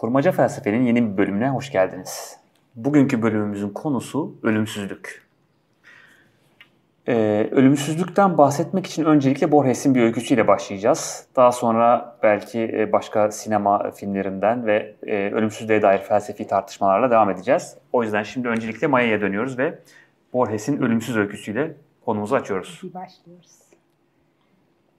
Kurmaca 0.00 0.32
Felsefenin 0.32 0.82
yeni 0.82 1.12
bir 1.12 1.16
bölümüne 1.16 1.48
hoş 1.48 1.72
geldiniz. 1.72 2.36
Bugünkü 2.76 3.22
bölümümüzün 3.22 3.68
konusu 3.68 4.34
ölümsüzlük. 4.42 5.28
Ee, 7.08 7.48
ölümsüzlükten 7.50 8.38
bahsetmek 8.38 8.86
için 8.86 9.04
öncelikle 9.04 9.52
Borges'in 9.52 9.94
bir 9.94 10.02
öyküsüyle 10.02 10.48
başlayacağız. 10.48 11.26
Daha 11.36 11.52
sonra 11.52 12.16
belki 12.22 12.60
e, 12.60 12.92
başka 12.92 13.30
sinema 13.30 13.90
filmlerinden 13.90 14.66
ve 14.66 14.94
e, 15.06 15.30
ölümsüzlüğe 15.30 15.82
dair 15.82 15.98
felsefi 15.98 16.46
tartışmalarla 16.46 17.10
devam 17.10 17.30
edeceğiz. 17.30 17.76
O 17.92 18.02
yüzden 18.02 18.22
şimdi 18.22 18.48
öncelikle 18.48 18.86
Maya'ya 18.86 19.20
dönüyoruz 19.20 19.58
ve 19.58 19.78
Borges'in 20.32 20.82
ölümsüz 20.82 21.16
öyküsüyle 21.16 21.74
konumuzu 22.04 22.34
açıyoruz. 22.34 22.80
Bir 22.82 22.94
başlıyoruz. 22.94 23.58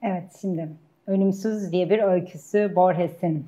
Evet 0.02 0.24
şimdi 0.40 0.68
Ölümsüz 1.06 1.72
diye 1.72 1.90
bir 1.90 1.98
öyküsü 1.98 2.72
Borges'in. 2.76 3.46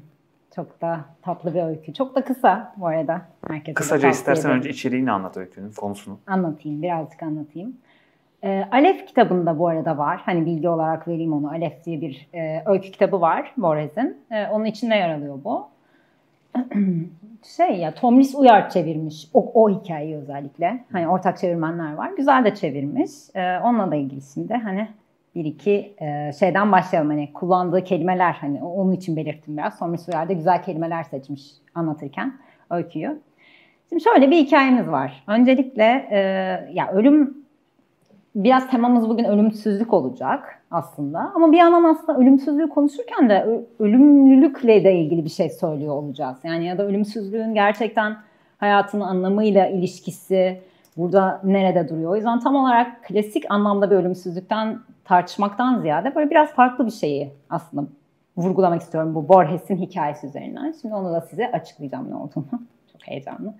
Çok 0.56 0.80
da 0.80 1.00
tatlı 1.22 1.54
bir 1.54 1.62
öykü. 1.62 1.94
Çok 1.94 2.14
da 2.14 2.24
kısa 2.24 2.74
bu 2.76 2.86
arada. 2.86 3.22
Herkese 3.48 3.74
Kısaca 3.74 4.08
istersen 4.08 4.50
önce 4.50 4.70
içeriğini 4.70 5.10
anlat 5.12 5.36
öykünün, 5.36 5.72
konusunu. 5.72 6.18
Anlatayım, 6.26 6.82
birazcık 6.82 7.22
anlatayım. 7.22 7.76
E, 8.42 8.64
Alef 8.72 9.06
kitabında 9.06 9.58
bu 9.58 9.68
arada 9.68 9.98
var. 9.98 10.20
Hani 10.24 10.46
bilgi 10.46 10.68
olarak 10.68 11.08
vereyim 11.08 11.32
onu. 11.32 11.50
Alef 11.50 11.84
diye 11.84 12.00
bir 12.00 12.28
e, 12.34 12.62
öykü 12.66 12.90
kitabı 12.90 13.20
var 13.20 13.52
Borges'in. 13.56 14.18
E, 14.30 14.46
onun 14.46 14.64
içinde 14.64 14.94
yer 14.94 15.14
alıyor 15.14 15.38
bu. 15.44 15.68
şey 17.56 17.76
ya 17.76 17.94
Tomris 17.94 18.34
Uyar 18.34 18.70
çevirmiş 18.70 19.28
o, 19.34 19.50
o 19.54 19.70
hikayeyi 19.70 20.16
özellikle. 20.16 20.84
Hani 20.92 21.08
ortak 21.08 21.38
çevirmenler 21.38 21.94
var. 21.94 22.10
Güzel 22.16 22.44
de 22.44 22.54
çevirmiş. 22.54 23.10
E, 23.34 23.58
onunla 23.58 23.90
da 23.90 23.94
ilgili 23.94 24.20
şimdi 24.34 24.54
hani 24.54 24.88
bir 25.34 25.44
iki 25.44 25.94
e, 25.98 26.32
şeyden 26.38 26.72
başlayalım. 26.72 27.10
Hani 27.10 27.32
kullandığı 27.32 27.84
kelimeler 27.84 28.32
hani 28.32 28.62
onun 28.62 28.92
için 28.92 29.16
belirttim 29.16 29.56
biraz. 29.56 29.78
Tomris 29.78 30.08
Uyar 30.08 30.28
da 30.28 30.32
güzel 30.32 30.62
kelimeler 30.62 31.02
seçmiş 31.02 31.42
anlatırken 31.74 32.34
öyküyü. 32.70 33.20
Şimdi 33.88 34.02
şöyle 34.02 34.30
bir 34.30 34.36
hikayemiz 34.36 34.88
var. 34.88 35.24
Öncelikle 35.26 36.08
e, 36.10 36.18
ya 36.72 36.92
ölüm 36.92 37.44
biraz 38.34 38.70
temamız 38.70 39.08
bugün 39.08 39.24
ölümsüzlük 39.24 39.92
olacak 39.92 40.62
aslında. 40.70 41.32
Ama 41.34 41.52
bir 41.52 41.56
yandan 41.56 41.84
aslında 41.84 42.18
ölümsüzlüğü 42.18 42.68
konuşurken 42.68 43.28
de 43.28 43.64
ölümlülükle 43.78 44.84
de 44.84 44.94
ilgili 44.94 45.24
bir 45.24 45.30
şey 45.30 45.50
söylüyor 45.50 45.94
olacağız. 45.94 46.38
Yani 46.44 46.66
ya 46.66 46.78
da 46.78 46.86
ölümsüzlüğün 46.86 47.54
gerçekten 47.54 48.16
hayatın 48.58 49.00
anlamıyla 49.00 49.66
ilişkisi 49.66 50.60
burada 50.96 51.40
nerede 51.44 51.88
duruyor. 51.88 52.10
O 52.10 52.16
yüzden 52.16 52.40
tam 52.40 52.56
olarak 52.56 53.04
klasik 53.04 53.44
anlamda 53.48 53.90
bir 53.90 53.96
ölümsüzlükten 53.96 54.78
tartışmaktan 55.04 55.80
ziyade 55.80 56.14
böyle 56.14 56.30
biraz 56.30 56.52
farklı 56.52 56.86
bir 56.86 56.90
şeyi 56.90 57.32
aslında 57.50 57.86
vurgulamak 58.36 58.82
istiyorum 58.82 59.14
bu 59.14 59.28
Borges'in 59.28 59.76
hikayesi 59.76 60.26
üzerinden. 60.26 60.74
Şimdi 60.82 60.94
onu 60.94 61.12
da 61.12 61.20
size 61.20 61.52
açıklayacağım 61.52 62.10
ne 62.10 62.14
olduğunu 62.14 62.46
heyecanlı. 63.04 63.54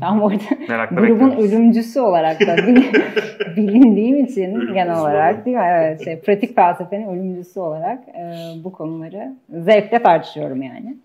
Ben 0.00 0.20
bu 0.20 0.26
arada 0.68 0.84
grubun 0.94 1.30
ölümcüsü 1.30 2.00
olarak 2.00 2.40
da 2.40 2.56
bilindiğim 3.56 4.24
için 4.24 4.74
genel 4.74 5.00
olarak 5.00 5.46
değil 5.46 5.56
mi? 5.56 5.62
Evet, 5.66 6.04
şey, 6.04 6.20
pratik 6.20 6.56
felsefenin 6.56 7.08
ölümcüsü 7.08 7.60
olarak 7.60 8.08
e, 8.08 8.34
bu 8.64 8.72
konuları 8.72 9.34
zevkle 9.50 10.02
tartışıyorum 10.02 10.62
yani. 10.62 10.96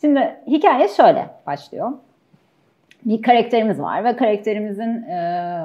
Şimdi 0.00 0.36
hikaye 0.46 0.88
şöyle 0.88 1.26
başlıyor. 1.46 1.92
Bir 3.04 3.22
karakterimiz 3.22 3.80
var 3.80 4.04
ve 4.04 4.16
karakterimizin 4.16 5.02
e, 5.02 5.60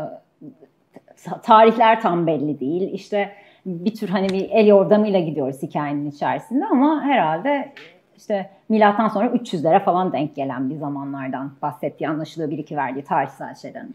tarihler 1.44 2.02
tam 2.02 2.28
belli 2.28 2.60
değil. 2.60 2.94
İşte 2.94 3.32
bir 3.66 3.96
tür 3.96 4.10
hani 4.10 4.30
bir 4.30 4.50
el 4.50 4.68
yordamıyla 4.68 5.20
gidiyoruz 5.20 5.62
hikayenin 5.62 6.12
içerisinde 6.12 6.66
ama 6.66 7.04
herhalde 7.04 7.74
işte 8.18 8.50
milattan 8.70 9.08
sonra 9.08 9.28
300'lere 9.28 9.84
falan 9.84 10.14
denk 10.14 10.36
gelen 10.36 10.70
bir 10.70 10.76
zamanlardan 10.76 11.52
bahsettiği 11.62 12.10
anlaşılıyor 12.10 12.52
bir 12.52 12.58
iki 12.58 12.78
verdiği 12.78 13.04
tarihsel 13.04 13.56
şeyden 13.56 13.90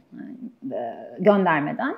e, 0.72 0.94
göndermeden 1.18 1.94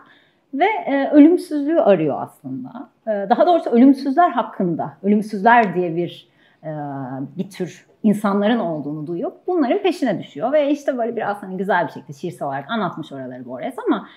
ve 0.55 0.67
e, 0.87 1.11
ölümsüzlüğü 1.11 1.81
arıyor 1.81 2.23
aslında. 2.23 2.89
E, 3.07 3.31
daha 3.31 3.47
doğrusu 3.47 3.71
ölümsüzler 3.71 4.31
hakkında, 4.31 4.93
ölümsüzler 5.03 5.75
diye 5.75 5.97
bir 5.97 6.29
bir 7.37 7.51
tür 7.51 7.87
insanların 8.03 8.59
olduğunu 8.59 9.07
duyup 9.07 9.33
bunların 9.47 9.83
peşine 9.83 10.19
düşüyor 10.19 10.53
ve 10.53 10.71
işte 10.71 10.99
böyle 10.99 11.17
biraz 11.17 11.43
hani 11.43 11.57
güzel 11.57 11.87
bir 11.87 11.93
şekilde 11.93 12.13
şiirsel 12.13 12.49
olarak 12.49 12.71
anlatmış 12.71 13.13
oraları 13.13 13.47
Borges 13.47 13.75
ama 13.87 14.09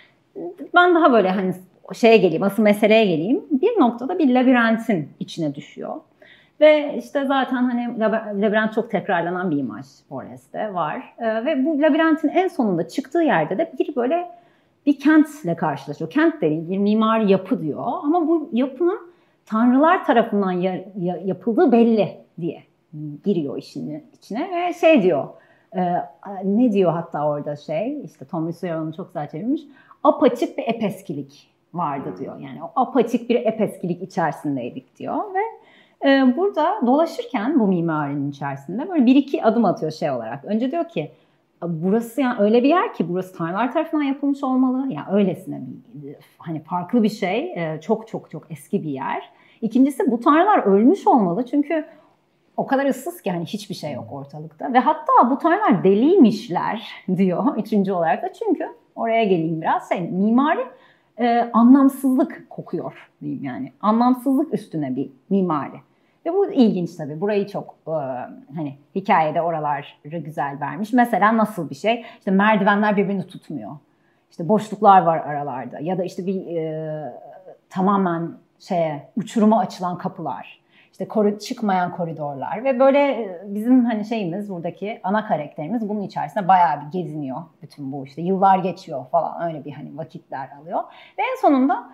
ben 0.76 0.96
daha 0.96 1.12
böyle 1.12 1.30
hani 1.30 1.54
şeye 1.94 2.18
geleyim, 2.18 2.44
asıl 2.44 2.64
meseleye 2.64 3.06
geleyim. 3.06 3.46
Bir 3.52 3.80
noktada 3.80 4.20
bir 4.20 4.36
labirentin 4.36 5.10
içine 5.20 5.56
düşüyor. 5.56 5.96
Ve 6.60 6.96
işte 6.98 7.26
zaten 7.26 7.64
hani 7.64 8.00
labirent 8.42 8.74
çok 8.74 8.92
tekrarlanan 8.92 9.52
bir 9.52 9.58
imaj 9.58 9.86
Forrest'te 10.10 10.74
var. 10.74 11.14
Ee, 11.20 11.46
ve 11.46 11.66
bu 11.66 11.82
labirentin 11.82 12.30
en 12.30 12.48
sonunda 12.48 12.88
çıktığı 12.88 13.22
yerde 13.22 13.58
de 13.58 13.74
bir 13.80 13.96
böyle 13.96 14.32
bir 14.86 15.00
kentle 15.00 15.56
karşılaşıyor. 15.56 16.10
Kent 16.10 16.42
değil, 16.42 16.70
bir 16.70 16.78
mimari 16.78 17.32
yapı 17.32 17.62
diyor. 17.62 17.84
Ama 18.04 18.28
bu 18.28 18.50
yapının 18.54 19.00
tanrılar 19.46 20.06
tarafından 20.06 20.52
ya, 20.52 20.86
ya, 20.98 21.18
yapıldığı 21.26 21.72
belli 21.72 22.27
diye 22.42 22.64
giriyor 23.24 23.58
işin 23.58 24.04
içine 24.18 24.52
ve 24.52 24.74
şey 24.74 25.04
diyor. 25.04 25.28
E, 25.76 25.82
ne 26.44 26.72
diyor 26.72 26.92
hatta 26.92 27.28
orada 27.28 27.56
şey, 27.56 28.02
işte 28.04 28.26
Tom 28.26 28.52
onu 28.64 28.94
çok 28.94 29.08
güzel 29.08 29.30
çevirmiş. 29.30 29.62
Apaçık 30.04 30.58
bir 30.58 30.64
epeskilik 30.64 31.50
vardı 31.74 32.16
diyor. 32.20 32.40
Yani 32.40 32.64
o 32.64 32.72
apaçık 32.76 33.30
bir 33.30 33.36
epeskilik 33.36 34.02
içerisindeydik 34.02 34.98
diyor 34.98 35.34
ve 35.34 35.40
ee, 36.06 36.34
burada 36.38 36.82
dolaşırken 36.86 37.60
bu 37.60 37.68
mimarinin 37.68 38.32
içerisinde 38.32 38.90
böyle 38.90 39.06
bir 39.06 39.16
iki 39.16 39.44
adım 39.44 39.66
atıyor 39.66 39.92
şey 39.92 40.12
olarak. 40.12 40.46
Önce 40.46 40.72
diyor 40.72 40.90
ki 40.90 41.12
burası 41.64 42.22
yani 42.22 42.40
öyle 42.40 42.64
bir 42.64 42.70
yer 42.70 42.94
ki 42.94 43.10
burası 43.10 43.38
tanrılar 43.38 43.74
tarafından 43.74 44.04
yapılmış 44.04 44.44
olmalı. 44.44 44.94
Yani 44.94 45.06
öylesine 45.12 45.62
bir 45.94 46.16
hani 46.38 46.60
farklı 46.60 47.04
bir 47.04 47.10
şey. 47.10 47.54
E, 47.54 47.82
çok 47.82 48.08
çok 48.08 48.32
çok 48.32 48.52
eski 48.52 48.84
bir 48.84 48.90
yer. 48.90 49.30
İkincisi 49.62 50.12
bu 50.12 50.20
tanrılar 50.20 50.60
ölmüş 50.60 51.08
olmalı 51.08 51.46
çünkü 51.46 51.86
o 52.58 52.68
kadar 52.68 52.86
ıssız 52.86 53.22
ki 53.22 53.32
hani 53.32 53.46
hiçbir 53.46 53.76
şey 53.76 53.94
yok 53.94 54.08
ortalıkta. 54.12 54.74
Ve 54.74 54.80
hatta 54.80 55.30
bu 55.30 55.38
tanrılar 55.38 55.84
deliymişler 55.84 56.88
diyor 57.18 57.58
üçüncü 57.58 57.92
olarak 57.92 58.24
da 58.24 58.34
çünkü 58.34 58.68
oraya 58.96 59.24
geleyim 59.24 59.62
biraz 59.62 59.90
şey 59.90 60.02
mimari 60.02 60.66
e, 61.20 61.50
anlamsızlık 61.54 62.50
kokuyor 62.50 63.10
diyeyim 63.22 63.44
yani. 63.44 63.72
Anlamsızlık 63.82 64.54
üstüne 64.54 64.96
bir 64.96 65.10
mimari. 65.30 65.78
Ve 66.26 66.34
bu 66.34 66.52
ilginç 66.52 66.96
tabii. 66.96 67.22
Burayı 67.22 67.48
çok 67.48 67.76
e, 67.88 67.92
hani 68.56 68.78
hikayede 68.96 69.42
oraları 69.42 70.18
güzel 70.18 70.58
vermiş. 70.62 70.94
Mesela 70.94 71.38
nasıl 71.38 71.70
bir 71.70 71.76
şey? 71.76 72.06
İşte 72.20 72.32
merdivenler 72.32 72.98
birbirini 72.98 73.28
tutmuyor. 73.28 73.72
İşte 74.32 74.50
boşluklar 74.50 75.02
var 75.02 75.18
aralarda. 75.18 75.80
Ya 75.80 75.98
da 75.98 76.04
işte 76.04 76.26
bir 76.26 76.58
e, 76.58 77.14
tamamen 77.70 78.32
şeye 78.60 79.10
uçuruma 79.16 79.60
açılan 79.60 79.98
kapılar. 79.98 80.60
İşte 81.00 81.40
çıkmayan 81.40 81.92
koridorlar 81.92 82.64
ve 82.64 82.80
böyle 82.80 83.00
e, 83.00 83.42
bizim 83.46 83.86
hani 83.86 84.06
şeyimiz 84.06 84.50
buradaki 84.50 85.00
ana 85.04 85.28
karakterimiz 85.28 85.90
bunun 85.90 86.02
içerisinde 86.02 86.48
bayağı 86.48 86.82
bir 86.82 86.92
geziniyor. 86.92 87.38
Bütün 87.62 87.92
bu 87.92 88.06
işte 88.06 88.22
yıllar 88.22 88.58
geçiyor 88.58 89.06
falan 89.12 89.48
öyle 89.48 89.66
bir 89.66 89.72
hani 89.72 89.98
vakitler 89.98 90.50
alıyor. 90.62 90.80
Ve 91.20 91.22
en 91.32 91.42
sonunda 91.42 91.90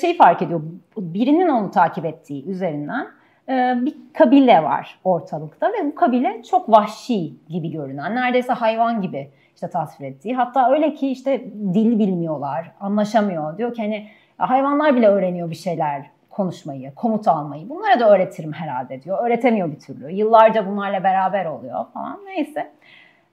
şey 0.00 0.16
fark 0.16 0.42
ediyor. 0.42 0.60
Birinin 0.96 1.48
onu 1.48 1.70
takip 1.70 2.04
ettiği 2.04 2.46
üzerinden 2.46 3.06
e, 3.48 3.74
bir 3.86 3.94
kabile 4.12 4.62
var 4.62 4.98
ortalıkta 5.04 5.68
ve 5.68 5.86
bu 5.86 5.94
kabile 5.94 6.42
çok 6.42 6.70
vahşi 6.70 7.32
gibi 7.48 7.70
görünen, 7.70 8.14
neredeyse 8.14 8.52
hayvan 8.52 9.02
gibi 9.02 9.30
işte 9.54 9.70
tasvir 9.70 10.06
ettiği. 10.06 10.34
Hatta 10.34 10.70
öyle 10.70 10.94
ki 10.94 11.10
işte 11.10 11.44
dil 11.74 11.98
bilmiyorlar, 11.98 12.72
anlaşamıyor. 12.80 13.58
Diyor 13.58 13.74
ki 13.74 13.82
hani 13.82 14.06
hayvanlar 14.38 14.96
bile 14.96 15.08
öğreniyor 15.08 15.50
bir 15.50 15.54
şeyler 15.54 16.10
konuşmayı, 16.30 16.94
komut 16.94 17.28
almayı. 17.28 17.68
Bunlara 17.68 18.00
da 18.00 18.10
öğretirim 18.10 18.52
herhalde 18.52 19.02
diyor. 19.02 19.26
Öğretemiyor 19.26 19.72
bir 19.72 19.78
türlü. 19.78 20.12
Yıllarca 20.12 20.66
bunlarla 20.66 21.04
beraber 21.04 21.44
oluyor 21.44 21.84
falan. 21.94 22.20
Neyse. 22.26 22.72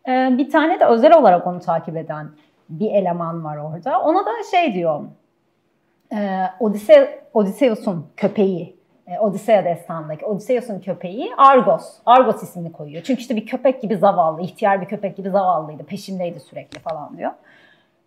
Ee, 0.08 0.30
bir 0.38 0.50
tane 0.50 0.80
de 0.80 0.86
özel 0.86 1.18
olarak 1.18 1.48
onu 1.48 1.60
takip 1.60 1.98
eden 1.98 2.28
bir 2.70 2.92
eleman 2.92 3.44
var 3.44 3.58
orada. 3.58 4.02
Ona 4.02 4.26
da 4.26 4.32
şey 4.52 4.74
diyor. 4.74 5.02
E, 6.14 6.44
Odise, 6.60 7.24
Odysseus'un 7.34 8.08
köpeği 8.18 8.78
e, 9.08 9.20
Odisea 9.20 9.66
destanındaki 9.66 10.26
Odysseus'un 10.26 10.80
köpeği 10.80 11.32
Argos. 11.38 11.96
Argos 12.06 12.44
ismini 12.44 12.72
koyuyor. 12.72 13.04
Çünkü 13.04 13.22
işte 13.22 13.36
bir 13.36 13.46
köpek 13.46 13.82
gibi 13.82 13.98
zavallı, 13.98 14.42
ihtiyar 14.42 14.82
bir 14.82 14.86
köpek 14.86 15.18
gibi 15.18 15.30
zavallıydı. 15.30 15.84
Peşimdeydi 15.84 16.40
sürekli 16.40 16.80
falan 16.80 17.18
diyor. 17.18 17.32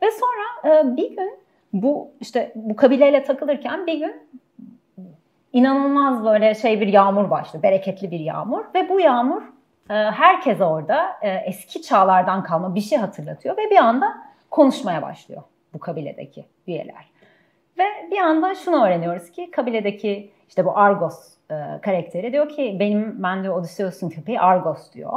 Ve 0.03 0.07
sonra 0.11 0.75
e, 0.75 0.97
bir 0.97 1.17
gün 1.17 1.39
bu 1.73 2.11
işte 2.21 2.53
bu 2.55 2.77
kabileyle 2.77 3.25
takılırken 3.25 3.87
bir 3.87 3.99
gün 3.99 4.23
inanılmaz 5.53 6.25
böyle 6.25 6.55
şey 6.55 6.81
bir 6.81 6.87
yağmur 6.87 7.31
başlıyor. 7.31 7.63
Bereketli 7.63 8.11
bir 8.11 8.21
yağmur 8.21 8.65
ve 8.75 8.89
bu 8.89 9.01
yağmur 9.01 9.43
e, 9.91 9.95
herkese 9.95 10.65
orada 10.65 11.07
e, 11.23 11.31
eski 11.31 11.83
çağlardan 11.83 12.43
kalma 12.43 12.75
bir 12.75 12.81
şey 12.81 12.99
hatırlatıyor 12.99 13.57
ve 13.57 13.71
bir 13.71 13.77
anda 13.77 14.19
konuşmaya 14.51 15.03
başlıyor 15.03 15.43
bu 15.75 15.79
kabiledeki 15.79 16.45
üyeler. 16.67 17.11
Ve 17.79 17.85
bir 18.11 18.19
anda 18.19 18.55
şunu 18.55 18.85
öğreniyoruz 18.87 19.31
ki 19.31 19.51
kabiledeki 19.51 20.31
işte 20.49 20.65
bu 20.65 20.79
Argos 20.79 21.35
e, 21.51 21.55
karakteri 21.83 22.33
diyor 22.33 22.49
ki 22.49 22.77
benim 22.81 23.23
ben 23.23 23.45
de 23.45 23.51
Odysseus'un 23.51 24.09
köpeği 24.09 24.41
Argos 24.41 24.93
diyor. 24.93 25.13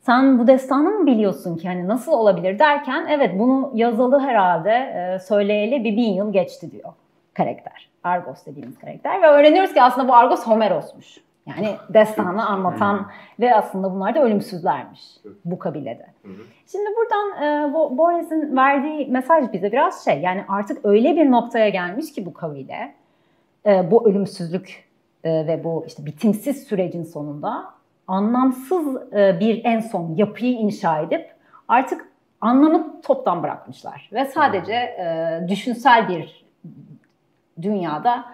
sen 0.00 0.38
bu 0.38 0.46
destanı 0.46 0.90
mı 0.90 1.06
biliyorsun 1.06 1.56
ki 1.56 1.68
hani 1.68 1.88
nasıl 1.88 2.12
olabilir 2.12 2.58
derken 2.58 3.06
evet 3.10 3.38
bunu 3.38 3.70
yazalı 3.74 4.20
herhalde 4.20 5.18
söyleyeli 5.22 5.84
bir 5.84 5.96
bin 5.96 6.12
yıl 6.12 6.32
geçti 6.32 6.70
diyor 6.70 6.92
karakter. 7.34 7.90
Argos 8.04 8.46
dediğimiz 8.46 8.78
karakter 8.78 9.22
ve 9.22 9.26
öğreniyoruz 9.26 9.74
ki 9.74 9.82
aslında 9.82 10.08
bu 10.08 10.14
Argos 10.14 10.46
Homeros'muş. 10.46 11.18
Yani 11.46 11.76
destanı 11.88 12.46
anlatan 12.46 13.06
ve 13.40 13.54
aslında 13.54 13.94
bunlar 13.94 14.14
da 14.14 14.22
ölümsüzlermiş 14.22 15.00
bu 15.44 15.58
kabilede. 15.58 16.06
Şimdi 16.72 16.90
buradan 16.96 17.42
e, 17.42 17.72
Borges'in 17.72 18.56
verdiği 18.56 19.06
mesaj 19.06 19.52
bize 19.52 19.72
biraz 19.72 20.04
şey 20.04 20.20
yani 20.20 20.44
artık 20.48 20.84
öyle 20.84 21.16
bir 21.16 21.30
noktaya 21.30 21.68
gelmiş 21.68 22.12
ki 22.12 22.26
bu 22.26 22.34
kabile 22.34 22.94
e, 23.66 23.90
bu 23.90 24.08
ölümsüzlük 24.08 24.90
e, 25.24 25.46
ve 25.46 25.64
bu 25.64 25.84
işte 25.86 26.06
bitimsiz 26.06 26.64
sürecin 26.64 27.04
sonunda 27.04 27.64
anlamsız 28.06 29.12
e, 29.12 29.40
bir 29.40 29.64
en 29.64 29.80
son 29.80 30.14
yapıyı 30.16 30.52
inşa 30.52 31.00
edip 31.00 31.34
artık 31.68 32.08
anlamı 32.40 33.00
toptan 33.02 33.42
bırakmışlar 33.42 34.10
ve 34.12 34.24
sadece 34.24 34.72
e, 34.72 35.40
düşünsel 35.48 36.08
bir 36.08 36.44
dünyada 37.62 38.24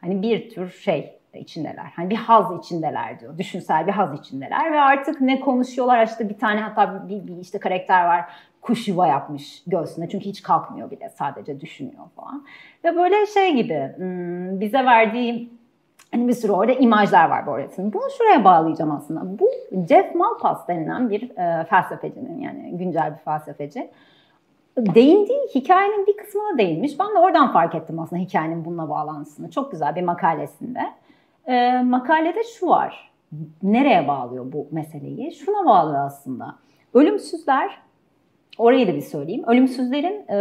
hani 0.00 0.22
bir 0.22 0.50
tür 0.50 0.70
şey 0.70 1.18
içindeler. 1.34 1.92
Hani 1.96 2.10
bir 2.10 2.16
haz 2.16 2.58
içindeler 2.58 3.20
diyor. 3.20 3.38
Düşünsel 3.38 3.86
bir 3.86 3.92
haz 3.92 4.20
içindeler 4.20 4.72
ve 4.72 4.80
artık 4.80 5.20
ne 5.20 5.40
konuşuyorlar 5.40 6.06
işte 6.06 6.28
bir 6.28 6.38
tane 6.38 6.60
hatta 6.60 7.08
bir, 7.08 7.26
bir 7.26 7.36
işte 7.36 7.58
karakter 7.58 8.06
var 8.06 8.24
kuş 8.66 8.88
yuva 8.88 9.06
yapmış 9.06 9.62
göğsünde 9.66 10.08
çünkü 10.08 10.24
hiç 10.24 10.42
kalkmıyor 10.42 10.90
bile 10.90 11.10
sadece 11.10 11.60
düşünüyor 11.60 12.04
falan. 12.16 12.44
Ve 12.84 12.96
böyle 12.96 13.26
şey 13.26 13.54
gibi 13.54 13.92
hmm, 13.96 14.60
bize 14.60 14.84
verdiği 14.84 15.50
hani 16.12 16.28
bir 16.28 16.32
sürü 16.32 16.52
orada 16.52 16.72
imajlar 16.72 17.28
var 17.30 17.46
bu 17.46 17.50
öğretimin. 17.50 17.92
Bunu 17.92 18.02
şuraya 18.18 18.44
bağlayacağım 18.44 18.90
aslında. 18.90 19.38
Bu 19.38 19.50
Jeff 19.88 20.14
Malpass 20.14 20.68
denilen 20.68 21.10
bir 21.10 21.22
e, 21.22 21.64
felsefecinin 21.64 22.40
yani 22.40 22.78
güncel 22.78 23.12
bir 23.12 23.18
felsefeci 23.24 23.90
değindiği 24.76 25.40
hikayenin 25.54 26.06
bir 26.06 26.16
kısmına 26.16 26.58
değinmiş. 26.58 26.98
Ben 27.00 27.14
de 27.14 27.18
oradan 27.18 27.52
fark 27.52 27.74
ettim 27.74 27.98
aslında 27.98 28.22
hikayenin 28.22 28.64
bununla 28.64 28.88
bağlantısını. 28.88 29.50
Çok 29.50 29.72
güzel 29.72 29.96
bir 29.96 30.02
makalesinde. 30.02 30.80
E, 31.46 31.82
makalede 31.82 32.42
şu 32.44 32.66
var. 32.66 33.10
Nereye 33.62 34.08
bağlıyor 34.08 34.52
bu 34.52 34.66
meseleyi? 34.70 35.32
Şuna 35.32 35.66
bağlıyor 35.66 36.06
aslında. 36.06 36.54
Ölümsüzler, 36.94 37.78
orayı 38.58 38.88
da 38.88 38.94
bir 38.94 39.00
söyleyeyim. 39.00 39.44
Ölümsüzlerin 39.46 40.28
e, 40.28 40.38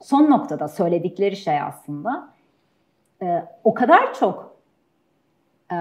son 0.00 0.30
noktada 0.30 0.68
söyledikleri 0.68 1.36
şey 1.36 1.60
aslında 1.60 2.28
e, 3.22 3.44
o 3.64 3.74
kadar 3.74 4.14
çok 4.14 4.56
e, 5.72 5.76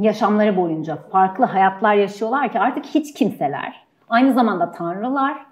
yaşamları 0.00 0.56
boyunca 0.56 0.96
farklı 0.96 1.44
hayatlar 1.44 1.94
yaşıyorlar 1.94 2.52
ki 2.52 2.60
artık 2.60 2.84
hiç 2.84 3.14
kimseler. 3.14 3.86
Aynı 4.08 4.32
zamanda 4.32 4.72
tanrılar 4.72 5.51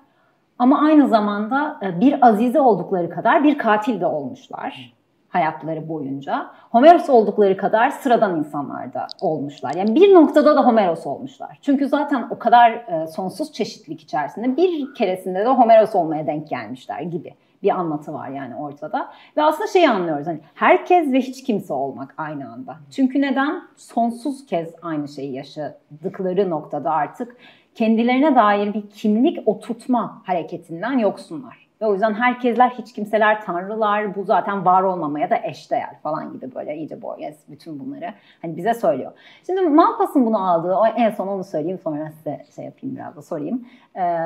ama 0.60 0.80
aynı 0.80 1.08
zamanda 1.08 1.76
e, 1.82 2.00
bir 2.00 2.26
azize 2.26 2.60
oldukları 2.60 3.10
kadar 3.10 3.44
bir 3.44 3.58
katil 3.58 4.00
de 4.00 4.06
olmuşlar 4.06 4.92
hayatları 5.28 5.88
boyunca. 5.88 6.50
Homeros 6.70 7.10
oldukları 7.10 7.56
kadar 7.56 7.90
sıradan 7.90 8.38
insanlar 8.38 8.94
da 8.94 9.06
olmuşlar. 9.20 9.74
Yani 9.74 9.94
bir 9.94 10.14
noktada 10.14 10.56
da 10.56 10.66
Homeros 10.66 11.06
olmuşlar. 11.06 11.58
Çünkü 11.62 11.88
zaten 11.88 12.26
o 12.30 12.38
kadar 12.38 12.70
e, 12.70 13.06
sonsuz 13.06 13.52
çeşitlilik 13.52 14.00
içerisinde 14.00 14.56
bir 14.56 14.94
keresinde 14.94 15.38
de 15.38 15.48
Homeros 15.48 15.94
olmaya 15.94 16.26
denk 16.26 16.48
gelmişler 16.48 17.00
gibi 17.00 17.34
bir 17.62 17.70
anlatı 17.70 18.12
var 18.12 18.28
yani 18.28 18.56
ortada. 18.56 19.10
Ve 19.36 19.42
aslında 19.42 19.68
şeyi 19.68 19.90
anlıyoruz 19.90 20.26
hani 20.26 20.40
herkes 20.54 21.12
ve 21.12 21.20
hiç 21.20 21.44
kimse 21.44 21.72
olmak 21.72 22.14
aynı 22.16 22.52
anda. 22.52 22.76
Çünkü 22.90 23.20
neden? 23.20 23.62
Sonsuz 23.76 24.46
kez 24.46 24.68
aynı 24.82 25.08
şeyi 25.08 25.32
yaşadıkları 25.32 26.50
noktada 26.50 26.90
artık 26.90 27.36
kendilerine 27.74 28.36
dair 28.36 28.74
bir 28.74 28.90
kimlik 28.90 29.48
oturtma 29.48 30.22
hareketinden 30.24 30.98
yoksunlar. 30.98 31.70
Ve 31.80 31.86
o 31.86 31.92
yüzden 31.92 32.14
herkesler, 32.14 32.70
hiç 32.70 32.92
kimseler 32.92 33.42
tanrılar, 33.42 34.16
bu 34.16 34.24
zaten 34.24 34.64
var 34.64 34.82
olmamaya 34.82 35.30
da 35.30 35.36
eşdeğer 35.42 36.00
falan 36.02 36.32
gibi 36.32 36.54
böyle 36.54 36.76
iyice 36.76 37.02
Borges 37.02 37.38
bütün 37.48 37.80
bunları 37.80 38.14
hani 38.42 38.56
bize 38.56 38.74
söylüyor. 38.74 39.12
Şimdi 39.46 39.60
Malpass'ın 39.60 40.26
bunu 40.26 40.50
aldığı, 40.50 40.76
en 40.96 41.10
son 41.10 41.28
onu 41.28 41.44
söyleyeyim 41.44 41.78
sonra 41.84 42.10
size 42.10 42.44
şey 42.56 42.64
yapayım 42.64 42.96
biraz 42.96 43.16
da 43.16 43.22
sorayım. 43.22 43.66
Ee, 43.96 44.18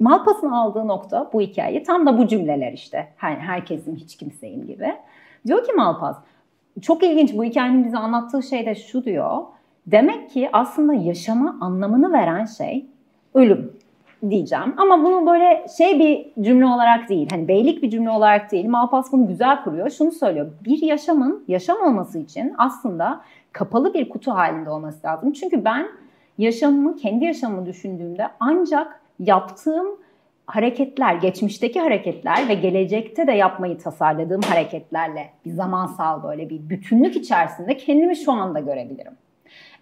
Malpass'ın 0.00 0.50
aldığı 0.50 0.88
nokta 0.88 1.30
bu 1.32 1.40
hikayeyi 1.40 1.82
tam 1.82 2.06
da 2.06 2.18
bu 2.18 2.26
cümleler 2.26 2.72
işte. 2.72 3.08
Yani 3.22 3.38
herkesin 3.38 3.96
hiç 3.96 4.16
kimseyim 4.16 4.66
gibi. 4.66 4.96
Diyor 5.46 5.64
ki 5.64 5.72
Malpass, 5.72 6.16
çok 6.82 7.02
ilginç 7.02 7.36
bu 7.36 7.44
hikayenin 7.44 7.84
bize 7.84 7.98
anlattığı 7.98 8.42
şey 8.42 8.66
de 8.66 8.74
şu 8.74 9.04
diyor. 9.04 9.42
Demek 9.90 10.30
ki 10.30 10.48
aslında 10.52 10.94
yaşama 10.94 11.56
anlamını 11.60 12.12
veren 12.12 12.44
şey 12.44 12.86
ölüm 13.34 13.72
diyeceğim. 14.30 14.74
Ama 14.76 15.04
bunu 15.04 15.26
böyle 15.26 15.66
şey 15.78 15.98
bir 15.98 16.44
cümle 16.44 16.66
olarak 16.66 17.08
değil, 17.08 17.28
hani 17.30 17.48
beylik 17.48 17.82
bir 17.82 17.90
cümle 17.90 18.10
olarak 18.10 18.52
değil. 18.52 18.68
Malpass 18.68 19.12
bunu 19.12 19.26
güzel 19.26 19.64
kuruyor. 19.64 19.90
Şunu 19.90 20.12
söylüyor. 20.12 20.46
Bir 20.64 20.82
yaşamın 20.82 21.44
yaşam 21.48 21.76
olması 21.82 22.18
için 22.18 22.54
aslında 22.58 23.20
kapalı 23.52 23.94
bir 23.94 24.08
kutu 24.08 24.32
halinde 24.32 24.70
olması 24.70 25.06
lazım. 25.06 25.32
Çünkü 25.32 25.64
ben 25.64 25.86
yaşamımı, 26.38 26.96
kendi 26.96 27.24
yaşamımı 27.24 27.66
düşündüğümde 27.66 28.28
ancak 28.40 29.00
yaptığım 29.18 29.86
hareketler, 30.46 31.14
geçmişteki 31.14 31.80
hareketler 31.80 32.48
ve 32.48 32.54
gelecekte 32.54 33.26
de 33.26 33.32
yapmayı 33.32 33.78
tasarladığım 33.78 34.42
hareketlerle 34.42 35.30
bir 35.44 35.50
zamansal 35.50 36.22
böyle 36.22 36.50
bir 36.50 36.68
bütünlük 36.70 37.16
içerisinde 37.16 37.76
kendimi 37.76 38.16
şu 38.16 38.32
anda 38.32 38.60
görebilirim. 38.60 39.12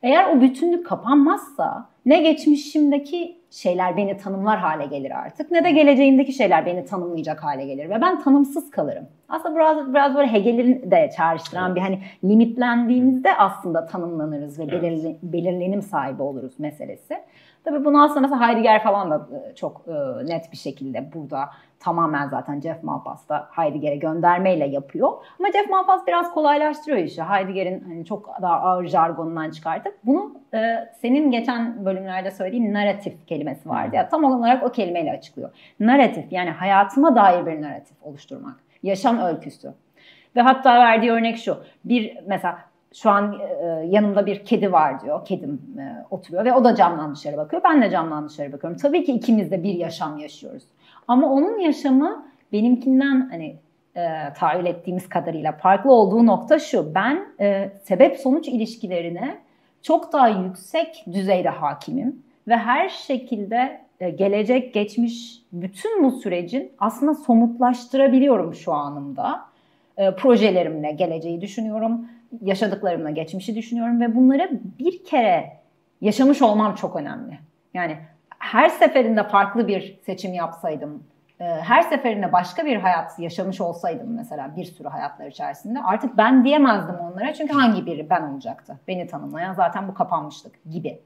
Eğer 0.02 0.36
o 0.36 0.40
bütünlük 0.40 0.86
kapanmazsa 0.86 1.88
ne 2.06 2.22
geçmişimdeki 2.22 3.36
şeyler 3.50 3.96
beni 3.96 4.16
tanımlar 4.16 4.58
hale 4.58 4.86
gelir 4.86 5.10
artık 5.10 5.50
ne 5.50 5.64
de 5.64 5.70
geleceğimdeki 5.70 6.32
şeyler 6.32 6.66
beni 6.66 6.84
tanımlayacak 6.84 7.44
hale 7.44 7.64
gelir 7.64 7.90
ve 7.90 8.00
ben 8.00 8.22
tanımsız 8.22 8.70
kalırım. 8.70 9.06
Aslında 9.28 9.56
biraz 9.56 9.94
biraz 9.94 10.14
böyle 10.14 10.32
Hegel'in 10.32 10.90
de 10.90 11.10
çağrıştıran 11.16 11.66
evet. 11.66 11.76
bir 11.76 11.80
hani 11.80 12.00
limitlendiğimizde 12.24 13.36
aslında 13.36 13.86
tanımlanırız 13.86 14.58
ve 14.58 14.62
evet. 14.62 14.82
belirli, 14.82 15.16
belirlenim 15.22 15.82
sahibi 15.82 16.22
oluruz 16.22 16.60
meselesi. 16.60 17.18
Tabii 17.64 17.84
bunu 17.84 18.02
aslında 18.02 18.20
mesela 18.20 18.48
Heidegger 18.48 18.82
falan 18.82 19.10
da 19.10 19.28
çok 19.54 19.86
net 20.24 20.52
bir 20.52 20.56
şekilde 20.56 21.12
burada 21.14 21.48
tamamen 21.86 22.28
zaten 22.28 22.60
Jeff 22.60 22.82
Malpass 22.82 23.28
da 23.28 23.48
Heidegger'e 23.50 23.96
göndermeyle 23.96 24.66
yapıyor. 24.66 25.08
Ama 25.38 25.52
Jeff 25.52 25.70
Malpass 25.70 26.06
biraz 26.06 26.30
kolaylaştırıyor 26.34 26.98
işi. 26.98 27.22
Heidegger'in 27.22 27.80
hani 27.80 28.04
çok 28.04 28.42
daha 28.42 28.60
ağır 28.60 28.86
jargonundan 28.86 29.50
çıkartıp 29.50 29.94
bunu 30.04 30.34
e, 30.54 30.88
senin 31.00 31.30
geçen 31.30 31.84
bölümlerde 31.84 32.30
söylediğin 32.30 32.74
narratif 32.74 33.26
kelimesi 33.26 33.68
vardı 33.68 33.96
ya 33.96 34.08
tam 34.08 34.24
olarak 34.24 34.62
o 34.62 34.72
kelimeyle 34.72 35.12
açıklıyor. 35.12 35.50
Narratif 35.80 36.32
yani 36.32 36.50
hayatıma 36.50 37.16
dair 37.16 37.46
bir 37.46 37.62
narratif 37.62 37.96
oluşturmak. 38.02 38.56
Yaşam 38.82 39.18
öyküsü. 39.18 39.72
Ve 40.36 40.40
hatta 40.40 40.74
verdiği 40.74 41.10
örnek 41.10 41.38
şu. 41.38 41.58
Bir 41.84 42.18
mesela 42.26 42.58
şu 42.94 43.10
an 43.10 43.36
e, 43.62 43.66
yanımda 43.86 44.26
bir 44.26 44.44
kedi 44.44 44.72
var 44.72 45.00
diyor. 45.00 45.24
Kedim 45.24 45.60
e, 45.78 46.04
oturuyor 46.10 46.44
ve 46.44 46.52
o 46.52 46.64
da 46.64 46.74
camdan 46.74 47.14
dışarı 47.14 47.36
bakıyor. 47.36 47.62
Ben 47.64 47.82
de 47.82 47.90
camdan 47.90 48.28
dışarı 48.28 48.52
bakıyorum. 48.52 48.78
Tabii 48.78 49.04
ki 49.04 49.12
ikimiz 49.12 49.50
de 49.50 49.62
bir 49.62 49.74
yaşam 49.74 50.18
yaşıyoruz. 50.18 50.62
Ama 51.08 51.32
onun 51.32 51.58
yaşamı 51.58 52.26
benimkinden 52.52 53.28
hani 53.30 53.56
e, 53.96 54.32
tahayyül 54.34 54.66
ettiğimiz 54.66 55.08
kadarıyla 55.08 55.52
farklı 55.52 55.92
olduğu 55.92 56.26
nokta 56.26 56.58
şu. 56.58 56.94
Ben 56.94 57.26
e, 57.40 57.70
sebep 57.82 58.16
sonuç 58.16 58.48
ilişkilerine 58.48 59.38
çok 59.82 60.12
daha 60.12 60.28
yüksek 60.28 61.04
düzeyde 61.12 61.48
hakimim 61.48 62.22
ve 62.48 62.56
her 62.56 62.88
şekilde 62.88 63.80
e, 64.00 64.10
gelecek, 64.10 64.74
geçmiş 64.74 65.42
bütün 65.52 66.04
bu 66.04 66.10
sürecin 66.10 66.72
aslında 66.78 67.14
somutlaştırabiliyorum 67.14 68.54
şu 68.54 68.72
anımda. 68.72 69.40
E, 69.96 70.14
projelerimle 70.14 70.92
geleceği 70.92 71.40
düşünüyorum, 71.40 72.08
yaşadıklarımla 72.42 73.10
geçmişi 73.10 73.54
düşünüyorum 73.54 74.00
ve 74.00 74.16
bunları 74.16 74.50
bir 74.78 75.04
kere 75.04 75.52
yaşamış 76.00 76.42
olmam 76.42 76.74
çok 76.74 76.96
önemli. 76.96 77.38
Yani 77.74 77.96
her 78.52 78.68
seferinde 78.68 79.28
farklı 79.28 79.68
bir 79.68 79.98
seçim 80.06 80.34
yapsaydım, 80.34 81.02
e, 81.40 81.44
her 81.44 81.82
seferinde 81.82 82.32
başka 82.32 82.64
bir 82.64 82.76
hayat 82.76 83.18
yaşamış 83.18 83.60
olsaydım 83.60 84.14
mesela 84.16 84.56
bir 84.56 84.64
sürü 84.64 84.88
hayatlar 84.88 85.26
içerisinde 85.26 85.78
artık 85.82 86.16
ben 86.16 86.44
diyemezdim 86.44 86.94
onlara 86.94 87.34
çünkü 87.34 87.52
hangi 87.52 87.86
biri 87.86 88.10
ben 88.10 88.22
olacaktı? 88.22 88.78
Beni 88.88 89.06
tanımlayan 89.06 89.54
zaten 89.54 89.88
bu 89.88 89.94
kapanmışlık 89.94 90.52
gibi. 90.70 91.00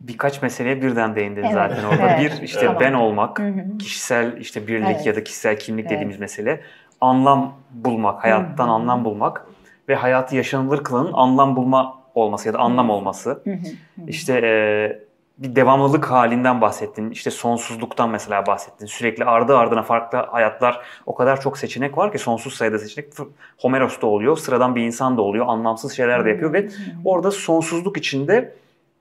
Birkaç 0.00 0.42
meseleye 0.42 0.82
birden 0.82 1.16
değindin 1.16 1.42
evet. 1.42 1.52
zaten 1.52 1.84
orada. 1.84 2.08
Evet. 2.08 2.20
Bir 2.20 2.42
işte 2.42 2.66
tamam. 2.66 2.80
ben 2.80 2.92
olmak, 2.92 3.38
Hı-hı. 3.38 3.78
kişisel 3.78 4.36
işte 4.36 4.66
birlik 4.66 4.86
evet. 4.86 5.06
ya 5.06 5.16
da 5.16 5.24
kişisel 5.24 5.58
kimlik 5.58 5.84
evet. 5.86 5.92
dediğimiz 5.92 6.20
mesele. 6.20 6.60
Anlam 7.00 7.54
bulmak, 7.70 8.24
hayattan 8.24 8.64
Hı-hı. 8.64 8.74
anlam 8.74 9.04
bulmak 9.04 9.46
ve 9.88 9.94
hayatı 9.94 10.36
yaşanılır 10.36 10.84
kılanın 10.84 11.12
anlam 11.12 11.56
bulma 11.56 12.02
olması 12.14 12.48
ya 12.48 12.54
da 12.54 12.58
anlam 12.58 12.90
olması. 12.90 13.42
Hı-hı. 13.44 14.06
İşte 14.06 14.40
e, 14.46 15.11
bir 15.42 15.56
devamlılık 15.56 16.10
halinden 16.10 16.60
bahsettin. 16.60 17.10
İşte 17.10 17.30
sonsuzluktan 17.30 18.10
mesela 18.10 18.46
bahsettin. 18.46 18.86
Sürekli 18.86 19.24
ardı 19.24 19.56
ardına 19.56 19.82
farklı 19.82 20.18
hayatlar 20.18 20.80
o 21.06 21.14
kadar 21.14 21.40
çok 21.40 21.58
seçenek 21.58 21.98
var 21.98 22.12
ki 22.12 22.18
sonsuz 22.18 22.54
sayıda 22.54 22.78
seçenek. 22.78 23.12
Homeros 23.58 24.00
da 24.00 24.06
oluyor, 24.06 24.36
sıradan 24.36 24.74
bir 24.74 24.82
insan 24.82 25.16
da 25.16 25.22
oluyor, 25.22 25.46
anlamsız 25.48 25.92
şeyler 25.92 26.24
de 26.24 26.30
yapıyor 26.30 26.52
ve 26.52 26.68
orada 27.04 27.30
sonsuzluk 27.30 27.96
içinde 27.96 28.54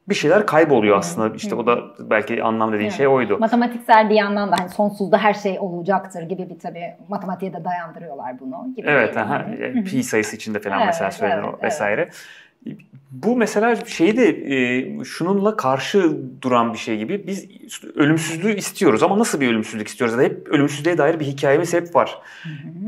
bir 0.10 0.16
şeyler 0.16 0.46
kayboluyor 0.46 0.98
aslında. 0.98 1.36
İşte 1.36 1.56
o 1.56 1.66
da 1.66 1.80
belki 2.00 2.44
anlam 2.44 2.74
dediğin 2.74 2.90
evet. 2.90 2.98
şey 2.98 3.08
oydu. 3.08 3.38
Matematiksel 3.40 4.10
bir 4.10 4.16
yandan 4.16 4.52
da 4.52 4.56
hani 4.60 4.70
sonsuzda 4.70 5.18
her 5.18 5.34
şey 5.34 5.60
olacaktır 5.60 6.22
gibi 6.24 6.50
bir 6.50 6.60
tabii 6.60 6.96
matematiğe 7.10 7.54
de 7.54 7.64
dayandırıyorlar 7.66 8.40
bunu. 8.40 8.74
Gibi 8.76 8.88
evet, 8.90 9.18
aha, 9.18 9.46
pi 9.86 10.04
sayısı 10.04 10.36
içinde 10.36 10.60
falan 10.60 10.78
evet, 10.78 10.88
mesela 10.88 11.12
söylenir 11.12 11.44
evet, 11.44 11.64
vesaire. 11.64 12.02
Evet. 12.02 12.14
Bu 13.12 13.36
mesela 13.36 13.76
şeyi 13.76 14.18
de 14.18 14.28
e, 14.30 15.04
şununla 15.04 15.58
karşı 15.58 16.18
duran 16.42 16.74
bir 16.74 16.78
şey 16.78 16.98
gibi. 16.98 17.28
Biz 17.28 17.48
ölümsüzlüğü 17.96 18.56
istiyoruz 18.56 19.04
ama 19.04 19.20
nasıl 19.20 19.42
bir 19.42 19.48
ölümsüzlük 19.48 19.88
istiyoruz? 19.88 20.20
Hep 20.20 20.48
ölümsüzlüğe 20.48 20.98
dair 20.98 21.20
bir 21.20 21.26
hikayemiz 21.26 21.74
hep 21.74 21.96
var. 21.96 22.22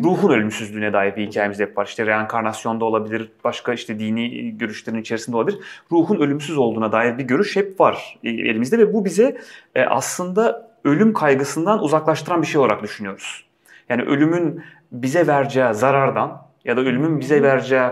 Ruhun 0.03 0.31
ölümsüzlüğüne 0.31 0.93
dair 0.93 1.15
bir 1.15 1.27
hikayemiz 1.27 1.59
hep 1.59 1.77
var. 1.77 1.85
İşte 1.85 2.05
reenkarnasyonda 2.05 2.85
olabilir, 2.85 3.31
başka 3.43 3.73
işte 3.73 3.99
dini 3.99 4.57
görüşlerin 4.57 5.01
içerisinde 5.01 5.37
olabilir. 5.37 5.59
Ruhun 5.91 6.17
ölümsüz 6.17 6.57
olduğuna 6.57 6.91
dair 6.91 7.17
bir 7.17 7.23
görüş 7.23 7.55
hep 7.55 7.79
var 7.79 8.19
e, 8.23 8.29
elimizde 8.29 8.77
ve 8.77 8.93
bu 8.93 9.05
bize 9.05 9.37
e, 9.75 9.81
aslında 9.83 10.71
ölüm 10.83 11.13
kaygısından 11.13 11.83
uzaklaştıran 11.83 12.41
bir 12.41 12.47
şey 12.47 12.61
olarak 12.61 12.83
düşünüyoruz. 12.83 13.45
Yani 13.89 14.01
ölümün 14.01 14.63
bize 14.91 15.27
vereceği 15.27 15.73
zarardan 15.73 16.43
ya 16.65 16.77
da 16.77 16.81
ölümün 16.81 17.19
bize 17.19 17.41
vereceği 17.41 17.89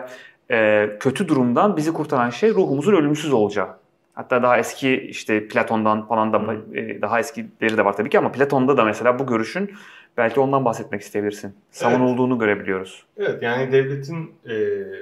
e, 0.51 0.89
kötü 0.99 1.27
durumdan 1.27 1.77
bizi 1.77 1.93
kurtaran 1.93 2.29
şey 2.29 2.49
ruhumuzun 2.53 2.93
ölümsüz 2.93 3.33
olacağı. 3.33 3.81
Hatta 4.13 4.43
daha 4.43 4.57
eski 4.57 5.01
işte 5.01 5.47
Platon'dan 5.47 6.07
falan 6.07 6.33
da 6.33 6.53
e, 6.73 7.01
daha 7.01 7.19
eskileri 7.19 7.77
de 7.77 7.85
var 7.85 7.97
tabii 7.97 8.09
ki 8.09 8.19
ama 8.19 8.31
Platon'da 8.31 8.77
da 8.77 8.85
mesela 8.85 9.19
bu 9.19 9.25
görüşün 9.25 9.71
belki 10.17 10.39
ondan 10.39 10.65
bahsetmek 10.65 11.01
isteyebilirsin. 11.01 11.55
Savunulduğunu 11.71 12.33
evet. 12.33 12.39
görebiliyoruz. 12.39 13.05
Evet 13.17 13.43
yani 13.43 13.71
devletin 13.71 14.31
e, 14.45 14.53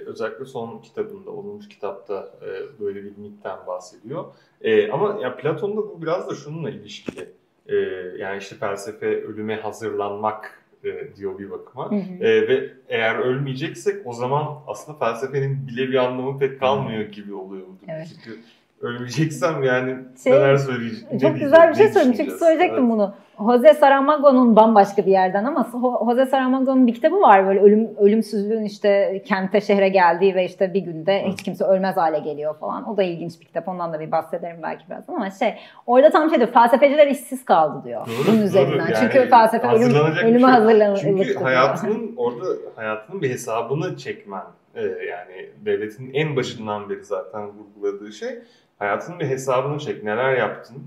özellikle 0.05 0.45
son 0.45 0.79
kitabında 0.79 1.31
10. 1.31 1.59
kitapta 1.59 2.31
e, 2.41 2.81
böyle 2.83 3.03
bir 3.03 3.17
mitten 3.17 3.57
bahsediyor. 3.67 4.25
E, 4.61 4.91
ama 4.91 5.19
ya 5.21 5.35
Platon'da 5.35 5.77
bu 5.77 6.01
biraz 6.01 6.29
da 6.29 6.35
şununla 6.35 6.69
ilişkili. 6.69 7.29
E, 7.67 7.75
yani 8.17 8.37
işte 8.37 8.55
felsefe 8.55 9.23
ölüme 9.23 9.55
hazırlanmak 9.55 10.63
e, 10.83 11.15
diyor 11.15 11.39
bir 11.39 11.51
bakıma. 11.51 11.91
Hı 11.91 11.95
hı. 11.95 12.23
E, 12.23 12.47
ve 12.47 12.73
eğer 12.89 13.15
ölmeyeceksek 13.15 14.07
o 14.07 14.13
zaman 14.13 14.59
aslında 14.67 14.97
felsefenin 14.97 15.67
bile 15.67 15.89
bir 15.89 15.95
anlamı 15.95 16.39
pek 16.39 16.59
kalmıyor 16.59 17.01
gibi 17.01 17.33
oluyor. 17.33 17.65
Evet. 17.87 18.07
Çünkü 18.15 18.39
ölmeyeceksem 18.81 19.63
yani 19.63 19.95
şey, 20.23 20.33
neler 20.33 20.57
söyleyeceğim. 20.57 21.19
Çok 21.21 21.39
güzel 21.39 21.69
bir 21.69 21.75
şey 21.75 21.87
söyledin 21.87 22.13
çünkü 22.13 22.31
söyleyecektim 22.31 22.83
evet. 22.83 22.91
bunu. 22.91 23.13
Jose 23.39 23.73
Saramago'nun 23.73 24.55
bambaşka 24.55 25.05
bir 25.05 25.11
yerden 25.11 25.45
ama 25.45 25.67
Jose 26.05 26.25
Saramago'nun 26.25 26.87
bir 26.87 26.93
kitabı 26.93 27.21
var 27.21 27.47
böyle 27.47 27.59
ölüm 27.59 27.89
ölümsüzlüğün 27.97 28.63
işte 28.63 29.23
kente 29.25 29.61
şehre 29.61 29.89
geldiği 29.89 30.35
ve 30.35 30.45
işte 30.45 30.73
bir 30.73 30.79
günde 30.79 31.23
hiç 31.27 31.43
kimse 31.43 31.65
ölmez 31.65 31.97
hale 31.97 32.19
geliyor 32.19 32.59
falan. 32.59 32.89
O 32.89 32.97
da 32.97 33.03
ilginç 33.03 33.39
bir 33.39 33.45
kitap. 33.45 33.67
Ondan 33.67 33.93
da 33.93 33.99
bir 33.99 34.11
bahsederim 34.11 34.57
belki 34.63 34.89
birazdan 34.89 35.13
ama 35.13 35.29
şey 35.29 35.53
orada 35.87 36.09
tam 36.09 36.29
şey 36.29 36.39
diyor 36.39 36.51
felsefeciler 36.51 37.07
işsiz 37.07 37.45
kaldı 37.45 37.81
diyor. 37.85 38.07
Doğru, 38.07 38.33
bunun 38.33 38.41
üzerinden. 38.41 38.85
Yani 38.85 38.95
Çünkü 38.99 39.29
felsefe 39.29 39.67
ölüm, 39.67 39.95
ölüme 40.23 40.39
şey. 40.39 40.49
hazırlanır. 40.49 40.97
Çünkü 41.01 41.35
hayatının 41.35 42.13
orada 42.17 42.45
hayatının 42.75 43.21
bir 43.21 43.29
hesabını 43.29 43.97
çekmen 43.97 44.43
e, 44.75 44.81
yani 44.85 45.49
devletin 45.65 46.13
en 46.13 46.35
başından 46.35 46.89
beri 46.89 47.03
zaten 47.03 47.47
vurguladığı 47.47 48.11
şey 48.11 48.39
hayatının 48.79 49.19
bir 49.19 49.25
hesabını 49.25 49.79
çek. 49.79 50.03
Neler 50.03 50.37
yaptın? 50.37 50.77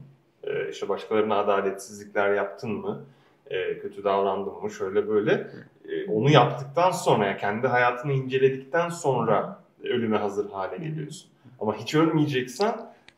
E, 0.45 0.69
işte 0.71 0.89
başkalarına 0.89 1.37
adaletsizlikler 1.37 2.35
yaptın 2.35 2.71
mı? 2.71 3.05
E, 3.51 3.79
kötü 3.79 4.05
davrandın 4.05 4.63
mı? 4.63 4.71
Şöyle 4.71 5.09
böyle. 5.09 5.47
E, 5.89 6.11
onu 6.11 6.31
yaptıktan 6.31 6.91
sonra, 6.91 7.27
yani 7.27 7.39
kendi 7.39 7.67
hayatını 7.67 8.13
inceledikten 8.13 8.89
sonra 8.89 9.61
ölüme 9.85 10.17
hazır 10.17 10.51
hale 10.51 10.77
geliyorsun. 10.77 11.31
Ama 11.61 11.77
hiç 11.77 11.95
ölmeyeceksen 11.95 12.75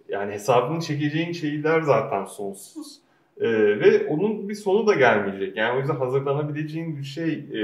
yani 0.09 0.33
hesabını 0.33 0.81
çekeceğin 0.81 1.33
şeyler 1.33 1.81
zaten 1.81 2.25
sonsuz. 2.25 2.99
E, 3.40 3.50
ve 3.81 4.07
onun 4.09 4.49
bir 4.49 4.54
sonu 4.54 4.87
da 4.87 4.95
gelmeyecek. 4.95 5.57
Yani 5.57 5.76
o 5.76 5.78
yüzden 5.78 5.97
hazırlanabileceğin 5.97 6.99
bir 6.99 7.04
şey 7.04 7.33
e, 7.33 7.61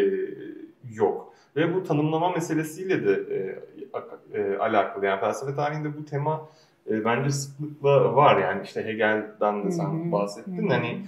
yok. 0.94 1.34
Ve 1.56 1.74
bu 1.74 1.82
tanımlama 1.82 2.30
meselesiyle 2.32 3.06
de 3.06 3.22
e, 3.36 4.38
e, 4.40 4.56
alakalı. 4.58 5.06
Yani 5.06 5.20
felsefe 5.20 5.54
tarihinde 5.54 5.98
bu 5.98 6.04
tema 6.04 6.48
e, 6.90 7.04
bence 7.04 7.30
sıklıkla 7.30 8.16
var 8.16 8.38
yani 8.38 8.60
işte 8.64 8.84
Hegel'den 8.84 9.64
de 9.64 9.70
sen 9.70 10.12
bahsettin. 10.12 10.68
Hani 10.68 11.00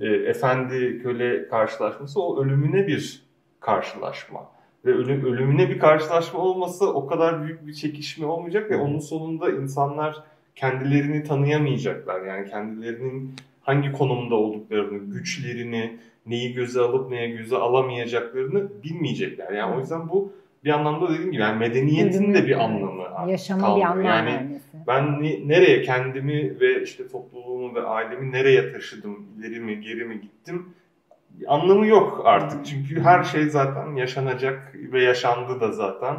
e, 0.00 0.06
efendi 0.06 1.00
köle 1.02 1.48
karşılaşması 1.48 2.22
o 2.22 2.44
ölümüne 2.44 2.86
bir 2.86 3.22
karşılaşma. 3.60 4.40
Ve 4.84 4.90
ölüm, 4.90 5.24
ölümüne 5.24 5.68
bir 5.68 5.78
karşılaşma 5.78 6.40
olması 6.40 6.94
o 6.94 7.06
kadar 7.06 7.42
büyük 7.42 7.66
bir 7.66 7.74
çekişme 7.74 8.26
olmayacak 8.26 8.70
ve 8.70 8.76
onun 8.76 8.98
sonunda 8.98 9.50
insanlar 9.50 10.16
kendilerini 10.56 11.22
tanıyamayacaklar. 11.22 12.20
Yani 12.20 12.50
kendilerinin 12.50 13.34
hangi 13.62 13.92
konumda 13.92 14.34
olduklarını, 14.34 14.98
güçlerini, 15.12 15.96
neyi 16.26 16.54
göze 16.54 16.80
alıp 16.80 17.10
neye 17.10 17.28
göze 17.28 17.56
alamayacaklarını 17.56 18.68
bilmeyecekler. 18.84 19.52
Yani 19.52 19.76
o 19.76 19.80
yüzden 19.80 20.08
bu 20.08 20.32
bir 20.64 20.70
anlamda 20.70 21.08
dediğim 21.08 21.32
gibi 21.32 21.42
yani 21.42 21.58
medeniyetin 21.58 22.34
de 22.34 22.46
bir 22.46 22.64
anlamı 22.64 23.10
kalmıyor. 23.60 23.76
bir 23.76 23.82
anlam 23.82 24.04
yani 24.04 24.26
vermesi. 24.26 24.69
Ben 24.86 25.22
ne, 25.22 25.48
nereye 25.48 25.82
kendimi 25.82 26.60
ve 26.60 26.82
işte 26.82 27.08
topluluğumu 27.08 27.74
ve 27.74 27.82
ailemi 27.82 28.32
nereye 28.32 28.72
taşıdım, 28.72 29.26
ileri 29.38 29.60
mi 29.60 29.80
geri 29.80 30.04
mi 30.04 30.20
gittim 30.20 30.74
anlamı 31.48 31.86
yok 31.86 32.22
artık. 32.24 32.58
Hmm. 32.58 32.64
Çünkü 32.64 33.00
her 33.00 33.24
şey 33.24 33.44
zaten 33.44 33.96
yaşanacak 33.96 34.74
ve 34.74 35.02
yaşandı 35.02 35.60
da 35.60 35.72
zaten 35.72 36.16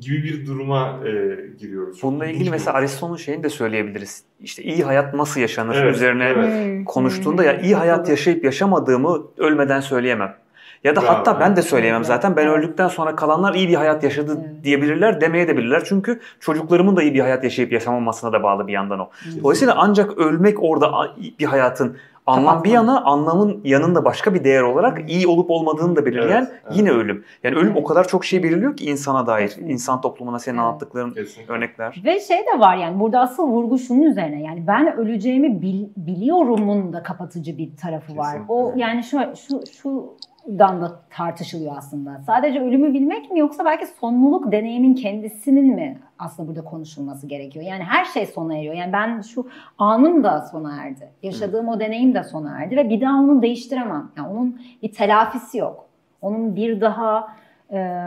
gibi 0.00 0.22
bir 0.24 0.46
duruma 0.46 1.00
e, 1.06 1.10
giriyoruz. 1.58 2.02
Bununla 2.02 2.26
ilgili 2.26 2.50
mesela 2.50 2.76
Aristo'nun 2.76 3.16
şeyini 3.16 3.42
de 3.42 3.48
söyleyebiliriz. 3.48 4.24
İşte 4.40 4.62
iyi 4.62 4.84
hayat 4.84 5.14
nasıl 5.14 5.40
yaşanır 5.40 5.74
evet, 5.74 5.94
üzerine 5.94 6.24
evet. 6.24 6.84
konuştuğunda 6.84 7.44
ya 7.44 7.60
iyi 7.60 7.74
hayat 7.74 8.08
yaşayıp 8.08 8.44
yaşamadığımı 8.44 9.22
ölmeden 9.38 9.80
söyleyemem. 9.80 10.36
Ya 10.84 10.96
da 10.96 11.02
Bravo. 11.02 11.10
hatta 11.10 11.40
ben 11.40 11.56
de 11.56 11.62
söyleyemem 11.62 12.04
zaten. 12.04 12.36
Ben 12.36 12.48
öldükten 12.48 12.88
sonra 12.88 13.16
kalanlar 13.16 13.54
iyi 13.54 13.68
bir 13.68 13.74
hayat 13.74 14.04
yaşadı 14.04 14.38
evet. 14.40 14.64
diyebilirler, 14.64 15.20
demeye 15.20 15.48
de 15.48 15.56
bilirler. 15.56 15.82
Çünkü 15.84 16.20
çocuklarımın 16.40 16.96
da 16.96 17.02
iyi 17.02 17.14
bir 17.14 17.20
hayat 17.20 17.44
yaşayıp 17.44 17.72
yaşamamasına 17.72 18.32
da 18.32 18.42
bağlı 18.42 18.66
bir 18.66 18.72
yandan 18.72 18.98
o. 18.98 19.10
Evet. 19.32 19.42
Dolayısıyla 19.42 19.74
ancak 19.78 20.18
ölmek 20.18 20.62
orada 20.62 20.92
bir 21.38 21.44
hayatın 21.44 21.96
anlam 22.26 22.64
bir 22.64 22.70
yana 22.70 23.04
anlamın 23.04 23.60
yanında 23.64 24.04
başka 24.04 24.34
bir 24.34 24.44
değer 24.44 24.62
olarak 24.62 25.10
iyi 25.10 25.26
olup 25.26 25.50
olmadığını 25.50 25.96
da 25.96 26.06
belirleyen 26.06 26.42
evet, 26.50 26.62
evet. 26.64 26.76
yine 26.76 26.90
ölüm. 26.90 27.24
Yani 27.44 27.56
ölüm 27.56 27.76
o 27.76 27.84
kadar 27.84 28.08
çok 28.08 28.24
şey 28.24 28.42
belirliyor 28.42 28.76
ki 28.76 28.84
insana 28.84 29.26
dair. 29.26 29.56
insan 29.58 30.00
toplumuna 30.00 30.38
senin 30.38 30.58
anlattıkların 30.58 31.10
Kesinlikle. 31.10 31.54
örnekler. 31.54 32.02
Ve 32.04 32.20
şey 32.20 32.38
de 32.38 32.60
var 32.60 32.76
yani 32.76 33.00
burada 33.00 33.20
asıl 33.20 33.48
vurgu 33.48 33.78
şunun 33.78 34.02
üzerine 34.02 34.42
yani 34.42 34.66
ben 34.66 34.96
öleceğimi 34.96 35.62
bil, 35.62 35.86
biliyorumun 35.96 36.92
da 36.92 37.02
kapatıcı 37.02 37.58
bir 37.58 37.76
tarafı 37.76 38.06
Kesinlikle. 38.06 38.38
var. 38.38 38.40
O 38.48 38.72
yani 38.76 39.02
şu 39.02 39.18
şu 39.46 39.60
şu 39.82 40.16
dan 40.46 40.82
da 40.82 41.00
tartışılıyor 41.10 41.74
aslında. 41.76 42.20
Sadece 42.26 42.60
ölümü 42.60 42.94
bilmek 42.94 43.30
mi 43.30 43.40
yoksa 43.40 43.64
belki 43.64 43.86
sonluluk 43.86 44.52
deneyimin 44.52 44.94
kendisinin 44.94 45.74
mi 45.74 45.98
aslında 46.18 46.48
burada 46.48 46.64
konuşulması 46.64 47.26
gerekiyor? 47.26 47.64
Yani 47.64 47.82
her 47.82 48.04
şey 48.04 48.26
sona 48.26 48.56
eriyor. 48.56 48.74
Yani 48.74 48.92
ben 48.92 49.20
şu 49.20 49.48
anım 49.78 50.24
da 50.24 50.40
sona 50.40 50.82
erdi. 50.82 51.08
Yaşadığım 51.22 51.68
o 51.68 51.80
deneyim 51.80 52.14
de 52.14 52.24
sona 52.24 52.62
erdi 52.62 52.76
ve 52.76 52.90
bir 52.90 53.00
daha 53.00 53.20
onu 53.20 53.42
değiştiremem. 53.42 54.10
Yani 54.16 54.28
onun 54.28 54.60
bir 54.82 54.92
telafisi 54.92 55.58
yok. 55.58 55.86
Onun 56.22 56.56
bir 56.56 56.80
daha 56.80 57.28
e, 57.72 57.98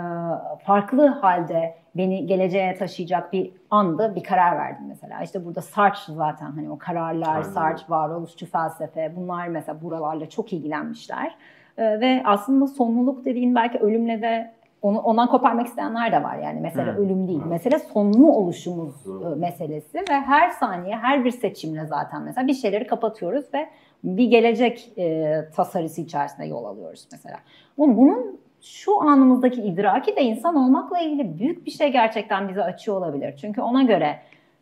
farklı 0.65 1.07
halde 1.07 1.75
beni 1.95 2.25
geleceğe 2.25 2.75
taşıyacak 2.75 3.33
bir 3.33 3.51
anda 3.69 4.15
bir 4.15 4.23
karar 4.23 4.57
verdim 4.57 4.85
mesela. 4.87 5.23
İşte 5.23 5.45
burada 5.45 5.61
Sartre 5.61 6.13
zaten 6.13 6.51
hani 6.51 6.71
o 6.71 6.77
kararlar, 6.77 7.35
Aynen. 7.35 7.41
Sartre 7.41 7.85
varoluşçu 7.89 8.45
felsefe 8.45 9.13
bunlar 9.15 9.47
mesela 9.47 9.81
buralarla 9.81 10.29
çok 10.29 10.53
ilgilenmişler. 10.53 11.35
E, 11.77 11.99
ve 11.99 12.21
aslında 12.25 12.67
sonluluk 12.67 13.25
dediğin 13.25 13.55
belki 13.55 13.79
ölümle 13.79 14.21
de 14.21 14.53
onu 14.81 14.99
ondan 14.99 15.29
koparmak 15.29 15.67
isteyenler 15.67 16.11
de 16.11 16.23
var 16.23 16.37
yani 16.37 16.59
mesela 16.59 16.97
hmm. 16.97 17.05
ölüm 17.05 17.27
değil. 17.27 17.45
Mesele 17.45 17.79
sonlu 17.79 18.31
oluşumuz 18.31 19.05
hmm. 19.05 19.39
meselesi 19.39 19.97
ve 19.97 20.13
her 20.13 20.49
saniye 20.49 20.95
her 20.95 21.25
bir 21.25 21.31
seçimle 21.31 21.85
zaten 21.85 22.21
mesela 22.21 22.47
bir 22.47 22.53
şeyleri 22.53 22.87
kapatıyoruz 22.87 23.45
ve 23.53 23.69
bir 24.03 24.25
gelecek 24.25 24.91
e, 24.97 25.35
tasarısı 25.55 26.01
içerisinde 26.01 26.45
yol 26.45 26.65
alıyoruz 26.65 27.07
mesela. 27.11 27.37
Ama 27.79 27.97
bunun 27.97 28.39
şu 28.61 29.01
anımızdaki 29.01 29.61
idraki 29.61 30.15
de 30.15 30.21
insan 30.21 30.55
olmakla 30.55 30.99
ilgili 30.99 31.39
büyük 31.39 31.65
bir 31.65 31.71
şey 31.71 31.91
gerçekten 31.91 32.49
bize 32.49 32.63
açıyor 32.63 32.97
olabilir. 32.97 33.37
Çünkü 33.37 33.61
ona 33.61 33.83
göre 33.83 34.19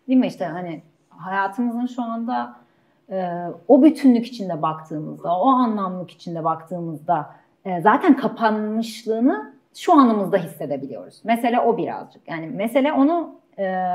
değil 0.08 0.20
mi 0.20 0.28
işte 0.28 0.46
hani 0.46 0.82
hayatımızın 1.10 1.86
şu 1.86 2.02
anda 2.04 2.56
o 3.68 3.84
bütünlük 3.84 4.26
içinde 4.26 4.62
baktığımızda, 4.62 5.40
o 5.40 5.48
anlamlık 5.48 6.12
içinde 6.12 6.44
baktığımızda 6.44 7.30
e, 7.66 7.82
zaten 7.82 8.18
kapanmışlığını 8.18 9.54
şu 9.76 9.94
anımızda 9.94 10.38
hissedebiliyoruz. 10.38 11.26
Mesele 11.26 11.60
o 11.60 11.78
birazcık. 11.78 12.30
Yani 12.30 12.48
mesele 12.48 12.94
onu 12.94 13.36
e, 13.60 13.86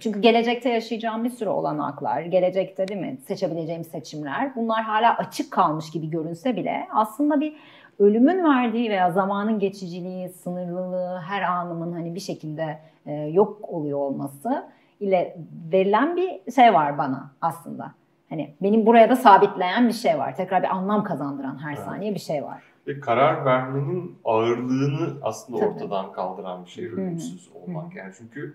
çünkü 0.00 0.20
gelecekte 0.20 0.70
yaşayacağım 0.70 1.24
bir 1.24 1.30
sürü 1.30 1.48
olanaklar, 1.48 2.20
gelecekte 2.20 2.88
değil 2.88 3.00
mi 3.00 3.18
seçebileceğim 3.26 3.84
seçimler 3.84 4.54
bunlar 4.56 4.82
hala 4.82 5.16
açık 5.16 5.50
kalmış 5.50 5.90
gibi 5.90 6.10
görünse 6.10 6.56
bile 6.56 6.86
aslında 6.92 7.40
bir 7.40 7.56
ölümün 7.98 8.44
verdiği 8.44 8.90
veya 8.90 9.10
zamanın 9.10 9.58
geçiciliği, 9.58 10.28
sınırlılığı, 10.28 11.20
her 11.28 11.42
anımın 11.42 11.92
hani 11.92 12.14
bir 12.14 12.20
şekilde 12.20 12.78
e, 13.06 13.12
yok 13.12 13.68
oluyor 13.68 13.98
olması 13.98 14.64
ile 15.00 15.36
verilen 15.72 16.16
bir 16.16 16.52
şey 16.52 16.74
var 16.74 16.98
bana 16.98 17.30
aslında. 17.40 17.92
Hani 18.34 18.54
benim 18.62 18.86
buraya 18.86 19.10
da 19.10 19.16
sabitleyen 19.16 19.88
bir 19.88 19.92
şey 19.92 20.18
var. 20.18 20.36
Tekrar 20.36 20.62
bir 20.62 20.68
anlam 20.68 21.04
kazandıran 21.04 21.62
her 21.62 21.74
Evet. 21.74 21.84
saniye 21.84 22.14
bir 22.14 22.20
şey 22.20 22.44
var. 22.44 22.62
Ve 22.86 23.00
karar 23.00 23.44
vermenin 23.44 24.18
ağırlığını 24.24 25.08
aslında 25.22 25.58
Tabii. 25.60 25.68
ortadan 25.70 26.12
kaldıran 26.12 26.64
bir 26.64 26.70
şey 26.70 26.86
ölümsüz 26.86 27.48
olmak 27.54 27.96
yani 27.96 28.12
çünkü 28.18 28.54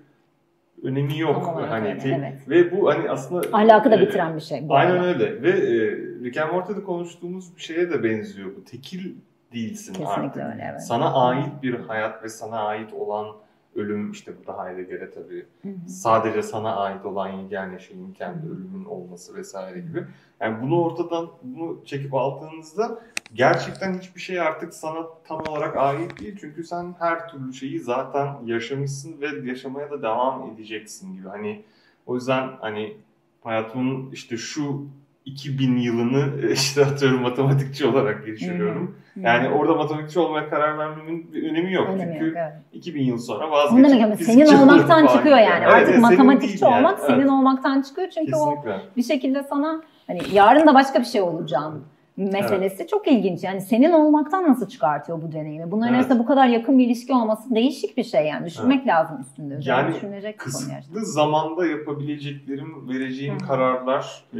önemi 0.83 1.19
yok 1.19 1.53
olarak 1.53 1.71
hani 1.71 1.87
öyle, 1.87 2.15
evet. 2.15 2.49
ve 2.49 2.71
bu 2.77 2.89
hani 2.89 3.09
aslında 3.09 3.57
Ahlakı 3.57 3.91
da 3.91 3.95
e, 3.95 4.01
bitiren 4.01 4.35
bir 4.35 4.41
şey 4.41 4.69
bu 4.69 4.75
Aynen 4.75 4.91
arada. 4.91 5.07
öyle 5.07 5.41
ve 5.41 5.49
e, 5.49 5.91
Rick 6.23 6.37
and 6.37 6.51
Morty'de 6.53 6.83
konuştuğumuz 6.83 7.55
bir 7.57 7.61
şeye 7.61 7.91
de 7.91 8.03
benziyor 8.03 8.55
bu 8.55 8.63
tekil 8.63 9.15
değilsin 9.53 9.93
Kesinlikle 9.93 10.43
artık. 10.43 10.53
öyle 10.53 10.67
evet. 10.71 10.81
Sana 10.83 11.13
ait 11.13 11.63
bir 11.63 11.79
hayat 11.79 12.23
ve 12.23 12.29
sana 12.29 12.59
ait 12.59 12.93
olan 12.93 13.27
ölüm 13.75 14.11
işte 14.11 14.33
bu 14.41 14.47
da 14.47 14.65
Heidegger'e 14.65 15.11
tabii 15.11 15.45
Hı 15.61 15.69
hı. 15.69 15.89
sadece 15.89 16.43
sana 16.43 16.75
ait 16.75 17.05
olan 17.05 17.27
yegane 17.27 17.79
şeyin 17.79 18.13
kendi 18.13 18.47
ölümün 18.47 18.85
olması 18.85 19.35
vesaire 19.35 19.79
gibi. 19.79 20.05
Yani 20.39 20.61
bunu 20.61 20.81
ortadan 20.81 21.29
bunu 21.43 21.85
çekip 21.85 22.13
aldığınızda 22.13 23.01
gerçekten 23.33 23.99
hiçbir 23.99 24.21
şey 24.21 24.39
artık 24.39 24.73
sana 24.73 25.07
tam 25.27 25.41
olarak 25.47 25.77
ait 25.77 26.19
değil. 26.19 26.37
Çünkü 26.41 26.63
sen 26.63 26.95
her 26.99 27.29
türlü 27.29 27.53
şeyi 27.53 27.79
zaten 27.79 28.35
yaşamışsın 28.45 29.21
ve 29.21 29.49
yaşamaya 29.49 29.91
da 29.91 30.01
devam 30.01 30.51
edeceksin 30.51 31.13
gibi. 31.13 31.27
Hani 31.27 31.63
o 32.05 32.15
yüzden 32.15 32.49
hani 32.61 32.97
hayatımın 33.43 34.11
işte 34.11 34.37
şu 34.37 34.85
2000 35.25 35.77
yılını 35.77 36.51
işte 36.51 36.85
atıyorum 36.85 37.21
matematikçi 37.21 37.87
olarak 37.87 38.25
geçiriyorum. 38.25 38.95
Hı. 39.13 39.19
Yani 39.19 39.49
orada 39.49 39.73
matematikçi 39.73 40.19
olmaya 40.19 40.49
karar 40.49 40.77
vermemin 40.77 41.33
bir 41.33 41.49
önemi 41.51 41.73
yok. 41.73 41.89
Önemi 41.89 42.13
Çünkü 42.13 42.25
yok, 42.25 42.35
evet. 42.37 42.53
2000 42.73 43.03
yıl 43.03 43.17
sonra 43.17 43.51
vazgeçip 43.51 44.23
senin 44.25 44.45
olmaktan 44.45 45.07
çıkıyor 45.07 45.37
yani. 45.37 45.63
Evet, 45.63 45.73
Artık 45.73 45.87
senin 45.87 46.01
matematikçi 46.01 46.65
yani. 46.65 46.77
olmak 46.77 46.99
senin 46.99 47.19
Evet, 47.19 47.29
olmaktan 47.29 47.81
çıkıyor. 47.81 48.09
Çünkü 48.09 48.35
o 48.35 48.55
Kesinlikle. 48.55 48.81
bir 48.97 49.03
şekilde 49.03 49.43
sana 49.43 49.81
hani 50.07 50.19
yarın 50.31 50.67
da 50.67 50.73
başka 50.73 50.99
bir 50.99 51.05
şey 51.05 51.21
olacağım 51.21 51.85
meselesi 52.23 52.87
çok 52.87 53.07
ilginç. 53.07 53.43
Yani 53.43 53.61
senin 53.61 53.91
olmaktan 53.91 54.47
nasıl 54.47 54.67
çıkartıyor 54.67 55.21
bu 55.21 55.31
deneyimi? 55.31 55.71
Bunların 55.71 55.93
Evet. 55.93 56.01
arasında 56.05 56.19
bu 56.23 56.25
kadar 56.27 56.47
yakın 56.47 56.79
bir 56.79 56.85
ilişki 56.85 57.13
olması 57.13 57.55
değişik 57.55 57.97
bir 57.97 58.03
şey 58.03 58.25
yani. 58.25 58.45
Düşünmek 58.45 58.87
lazım 58.87 59.21
üstünde. 59.21 59.53
Üzerine 59.53 59.79
Yani 59.79 59.95
düşünülecek 59.95 60.33
bir 60.33 60.39
konu 60.39 60.51
gerçekten. 60.69 60.79
Kısıtlı 60.93 61.05
zamanda 61.05 61.65
yapabileceklerim, 61.65 62.89
vereceğim 62.89 63.35
Hı. 63.41 63.47
kararlar 63.47 64.23
e, 64.33 64.39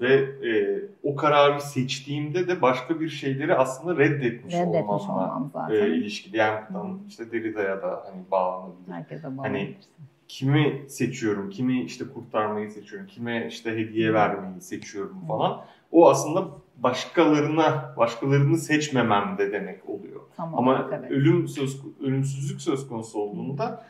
ve 0.00 0.14
e, 0.50 0.82
o 1.02 1.16
kararı 1.16 1.60
seçtiğimde 1.60 2.48
de 2.48 2.62
başka 2.62 3.00
bir 3.00 3.08
şeyleri 3.08 3.54
aslında 3.54 3.96
reddetmiş, 3.96 4.54
Reddetmiş 4.54 5.02
olmamla 5.02 5.22
olmam 5.24 5.50
zaten. 5.52 5.74
e, 5.74 5.88
ilişkili. 5.88 6.36
Yani 6.36 6.60
tam 6.72 6.98
işte 7.08 7.32
Derrida'ya 7.32 7.82
da 7.82 8.02
hani 8.06 8.22
bağlanabilir. 8.30 8.92
Herkese 8.92 9.22
Hani 9.22 9.36
bağlanabilirsin. 9.38 9.90
kimi 10.28 10.82
seçiyorum, 10.88 11.50
kimi 11.50 11.82
işte 11.82 12.04
kurtarmayı 12.14 12.70
seçiyorum, 12.70 13.06
kime 13.08 13.46
işte 13.46 13.70
hediye 13.76 14.14
vermeyi 14.14 14.60
seçiyorum 14.60 15.16
falan. 15.28 15.60
O 15.92 16.10
aslında 16.10 16.48
başkalarına, 16.82 17.94
başkalarını 17.96 18.58
seçmemem 18.58 19.38
de 19.38 19.52
demek 19.52 19.88
oluyor. 19.88 20.20
Tam 20.36 20.58
Ama 20.58 20.88
evet. 20.92 21.10
ölüm 21.10 21.48
söz 21.48 21.80
ölümsüzlük 22.00 22.60
söz 22.60 22.88
konusu 22.88 23.18
olduğunda 23.18 23.84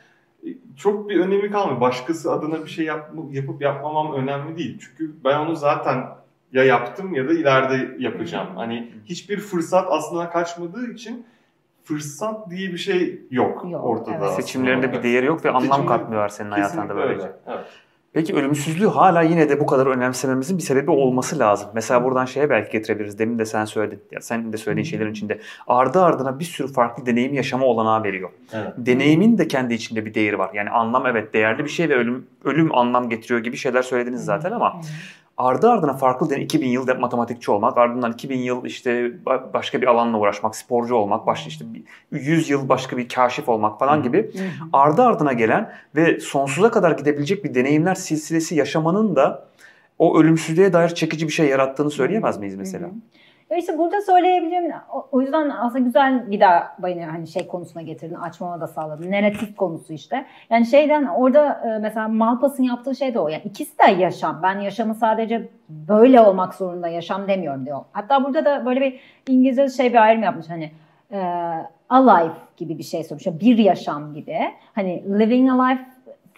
e, 0.47 0.49
çok 0.77 1.09
bir 1.09 1.21
önemi 1.21 1.51
kalmıyor. 1.51 1.81
Başkası 1.81 2.33
adına 2.33 2.65
bir 2.65 2.71
şey 2.71 2.85
yap, 2.85 3.11
yapıp 3.31 3.63
yapmamam 3.63 4.15
önemli 4.15 4.59
değil. 4.59 4.79
Çünkü 4.81 5.15
ben 5.25 5.39
onu 5.39 5.57
zaten 5.57 6.05
ya 6.53 6.65
yaptım 6.65 7.15
ya 7.15 7.29
da 7.29 7.33
ileride 7.33 7.97
yapacağım. 8.05 8.49
Hı. 8.49 8.55
Hani 8.55 8.93
hiçbir 9.05 9.41
fırsat 9.41 9.87
aslında 9.91 10.31
kaçmadığı 10.31 10.91
için 10.91 11.27
fırsat 11.85 12.51
diye 12.51 12.73
bir 12.73 12.79
şey 12.79 13.23
yok, 13.31 13.65
Yok, 13.71 13.85
ortada. 13.85 14.17
evet. 14.19 14.31
Seçimlerinde 14.31 14.93
bir 14.93 15.03
değeri 15.03 15.27
yok 15.27 15.45
ve 15.45 15.51
anlam 15.51 15.87
katmıyorlar 15.87 16.29
senin 16.29 16.51
hayatında 16.51 16.97
böylece. 16.97 17.23
öyle. 17.23 17.33
Evet. 17.47 17.67
Peki 18.13 18.35
ölümsüzlüğü 18.35 18.87
hala 18.87 19.23
yine 19.23 19.49
de 19.49 19.61
bu 19.61 19.67
kadar 19.67 19.87
önemsememizin 19.87 20.59
bir 20.59 20.63
sebebi 20.63 20.91
olması 20.91 21.39
lazım. 21.39 21.69
Mesela 21.75 22.05
buradan 22.05 22.25
şeye 22.25 22.51
belki 22.51 22.73
getirebiliriz. 22.73 23.19
Demin 23.19 23.39
de 23.39 23.47
sen 23.47 23.65
söyledin. 23.65 24.03
Ya 24.13 24.21
sen 24.21 24.53
de 24.53 24.57
söylediğin 24.57 24.85
şeylerin 24.85 25.13
içinde. 25.13 25.41
Ardı 25.67 26.03
ardına 26.03 26.39
bir 26.39 26.45
sürü 26.45 26.73
farklı 26.73 27.07
deneyim 27.07 27.35
yaşama 27.35 27.67
olanağı 27.67 28.03
veriyor. 28.03 28.31
Evet. 28.53 28.73
Deneyimin 28.77 29.39
de 29.39 29.49
kendi 29.49 29.75
içinde 29.75 30.07
bir 30.07 30.15
değeri 30.15 30.39
var. 30.39 30.51
Yani 30.55 30.71
anlam 30.71 31.07
evet 31.07 31.35
değerli 31.35 31.65
bir 31.65 31.71
şey 31.71 31.89
ve 31.89 31.95
ölüm 31.95 32.27
ölüm 32.45 32.75
anlam 32.75 33.09
getiriyor 33.09 33.41
gibi 33.41 33.57
şeyler 33.57 33.83
söylediniz 33.83 34.25
zaten 34.25 34.53
ama. 34.53 34.81
Ardı 35.41 35.71
ardına 35.71 35.93
farklı 35.93 36.31
deney 36.31 36.45
2000 36.45 36.69
yıl 36.69 36.99
matematikçi 36.99 37.51
olmak, 37.51 37.79
ardından 37.79 38.13
2000 38.13 38.39
yıl 38.39 38.65
işte 38.65 38.91
ba- 39.27 39.53
başka 39.53 39.81
bir 39.81 39.87
alanla 39.87 40.19
uğraşmak, 40.19 40.57
sporcu 40.57 40.95
olmak, 40.95 41.27
başka 41.27 41.49
işte 41.49 41.65
bir 41.75 41.83
100 42.21 42.51
yıl 42.51 42.69
başka 42.69 42.97
bir 42.97 43.09
kaşif 43.09 43.49
olmak 43.49 43.79
falan 43.79 44.03
gibi 44.03 44.31
ardı 44.73 45.03
ardına 45.03 45.33
gelen 45.33 45.73
ve 45.97 46.21
sonsuza 46.21 46.71
kadar 46.71 46.91
gidebilecek 46.91 47.45
bir 47.45 47.55
deneyimler 47.55 47.95
silsilesi 47.95 48.55
yaşamanın 48.55 49.17
da 49.17 49.45
o 49.99 50.19
ölümsüzlüğe 50.19 50.73
dair 50.73 50.89
çekici 50.89 51.27
bir 51.27 51.33
şey 51.33 51.49
yarattığını 51.49 51.91
söyleyemez 51.91 52.39
miyiz 52.39 52.57
mesela? 52.57 52.87
Hı 52.87 52.91
hı. 52.91 52.95
İşte 53.59 53.79
burada 53.79 54.01
söyleyebileceğim, 54.01 54.73
o- 54.93 55.21
yüzden 55.21 55.51
aslında 55.51 55.85
güzel 55.85 56.25
daha 56.41 56.77
beni 56.79 57.05
hani 57.05 57.27
şey 57.27 57.47
konusuna 57.47 57.83
getirdin, 57.83 58.15
açmama 58.15 58.61
da 58.61 58.67
sağladın. 58.67 59.11
Narratif 59.11 59.57
konusu 59.57 59.93
işte. 59.93 60.25
Yani 60.51 60.67
şeyden 60.67 61.05
orada 61.05 61.61
e, 61.67 61.79
mesela 61.79 62.09
Malpass'ın 62.09 62.63
yaptığı 62.63 62.95
şey 62.95 63.15
de 63.15 63.19
o. 63.21 63.29
Yani 63.29 63.43
ikisi 63.45 63.79
de 63.79 63.91
yaşam. 63.91 64.41
Ben 64.43 64.59
yaşamı 64.61 64.95
sadece 64.95 65.49
böyle 65.69 66.21
olmak 66.21 66.55
zorunda 66.55 66.89
yaşam 66.89 67.29
demiyorum 67.29 67.67
diyor. 67.67 67.81
Hatta 67.93 68.25
burada 68.25 68.45
da 68.45 68.67
böyle 68.67 68.81
bir 68.81 69.01
İngilizce 69.29 69.69
şey 69.69 69.93
bir 69.93 70.03
ayrım 70.03 70.23
yapmış 70.23 70.51
hani 70.51 70.71
e, 71.13 71.19
a 71.89 72.11
life 72.11 72.35
gibi 72.57 72.79
bir 72.79 72.83
şey. 72.83 73.03
Yani 73.27 73.41
Bir 73.41 73.59
yaşam 73.59 74.15
gibi. 74.15 74.39
Hani 74.75 75.19
living 75.19 75.51
a 75.51 75.65
life 75.67 75.85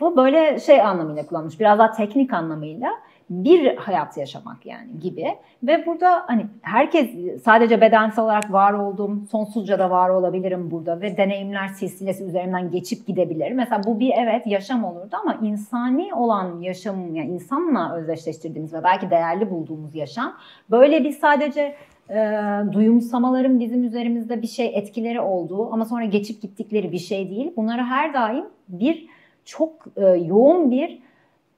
bu 0.01 0.17
böyle 0.17 0.61
şey 0.61 0.81
anlamıyla 0.83 1.27
kullanmış. 1.27 1.61
Biraz 1.61 1.79
daha 1.79 1.91
teknik 1.93 2.33
anlamıyla 2.33 2.91
bir 3.33 3.77
hayat 3.77 4.17
yaşamak 4.17 4.67
yani 4.67 5.01
gibi. 5.01 5.27
Ve 5.63 5.87
burada 5.87 6.25
hani 6.27 6.47
herkes 6.63 7.11
sadece 7.45 7.81
bedensel 7.81 8.25
olarak 8.25 8.53
var 8.53 8.73
olduğum, 8.73 9.27
sonsuzca 9.31 9.79
da 9.79 9.91
var 9.91 10.09
olabilirim 10.09 10.71
burada 10.71 11.01
ve 11.01 11.17
deneyimler 11.17 11.69
silsilesi 11.69 12.25
üzerinden 12.25 12.71
geçip 12.71 13.07
gidebilir. 13.07 13.53
Mesela 13.53 13.83
bu 13.87 14.01
bir 14.01 14.13
evet 14.17 14.47
yaşam 14.47 14.85
olurdu 14.85 15.17
ama 15.23 15.35
insani 15.43 16.15
olan 16.15 16.61
yaşam, 16.61 17.15
yani 17.15 17.31
insanla 17.31 17.97
özdeşleştirdiğimiz 17.97 18.75
ve 18.75 18.85
belki 18.85 19.11
değerli 19.11 19.51
bulduğumuz 19.51 19.95
yaşam 19.95 20.35
böyle 20.71 21.05
bir 21.05 21.13
sadece 21.13 21.75
e, 22.11 22.39
duyumsamaların 22.73 23.61
bizim 23.61 23.85
üzerimizde 23.85 24.43
bir 24.43 24.47
şey 24.47 24.73
etkileri 24.75 25.21
olduğu 25.21 25.73
ama 25.73 25.85
sonra 25.85 26.05
geçip 26.05 26.43
gittikleri 26.43 26.93
bir 26.93 26.99
şey 26.99 27.31
değil. 27.31 27.53
Bunları 27.57 27.83
her 27.83 28.15
daim 28.15 28.45
bir 28.69 29.07
çok 29.45 29.73
e, 29.97 30.07
yoğun 30.07 30.71
bir 30.71 30.99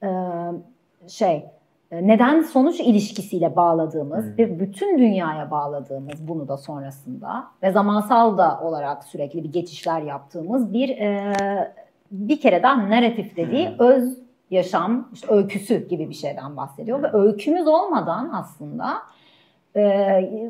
e, 0.03 0.09
şey 1.07 1.43
neden 2.01 2.41
sonuç 2.41 2.79
ilişkisiyle 2.79 3.55
bağladığımız 3.55 4.25
Hmm. 4.25 4.37
ve 4.37 4.59
bütün 4.59 4.99
dünyaya 4.99 5.51
bağladığımız 5.51 6.27
bunu 6.27 6.47
da 6.47 6.57
sonrasında 6.57 7.43
ve 7.63 7.71
zamansal 7.71 8.37
da 8.37 8.59
olarak 8.63 9.03
sürekli 9.03 9.43
bir 9.43 9.51
geçişler 9.53 10.01
yaptığımız 10.01 10.73
bir 10.73 10.89
e, 10.89 11.33
bir 12.11 12.41
kere 12.41 12.63
daha 12.63 12.89
narratif 12.89 13.37
dediği 13.37 13.69
Hmm. 13.69 13.75
öz 13.79 14.17
yaşam 14.51 15.09
işte 15.13 15.27
öyküsü 15.33 15.87
gibi 15.87 16.09
bir 16.09 16.15
şeyden 16.15 16.57
bahsediyor 16.57 17.03
ve 17.03 17.07
öykümüz 17.13 17.67
olmadan 17.67 18.29
aslında 18.33 18.93
e, 19.75 19.81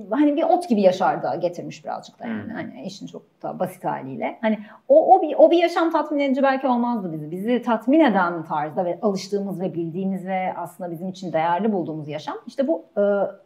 hani 0.09 0.35
bir 0.35 0.43
ot 0.43 0.69
gibi 0.69 0.81
yaşarda 0.81 1.35
getirmiş 1.35 1.85
birazcık 1.85 2.19
da 2.19 2.27
yani 2.27 2.43
Hmm. 2.43 2.49
hani 2.49 2.83
işin 2.85 3.07
çok 3.07 3.43
da 3.43 3.59
basit 3.59 3.85
haliyle 3.85 4.37
hani 4.41 4.59
o, 4.87 5.15
o 5.15 5.21
bir 5.21 5.35
o 5.37 5.51
bir 5.51 5.57
yaşam 5.57 5.91
tatmin 5.91 6.19
edici 6.19 6.43
belki 6.43 6.67
olmazdı 6.67 7.13
bizi. 7.13 7.31
Bizi 7.31 7.61
tatmin 7.61 7.99
eden 7.99 8.43
tarzda 8.43 8.85
ve 8.85 8.99
alıştığımız 9.01 9.61
ve 9.61 9.73
bildiğimiz 9.73 10.25
ve 10.27 10.53
aslında 10.57 10.91
bizim 10.91 11.07
için 11.09 11.33
değerli 11.33 11.71
bulduğumuz 11.71 12.07
yaşam 12.07 12.35
işte 12.47 12.67
bu 12.67 12.83
e, 12.97 13.01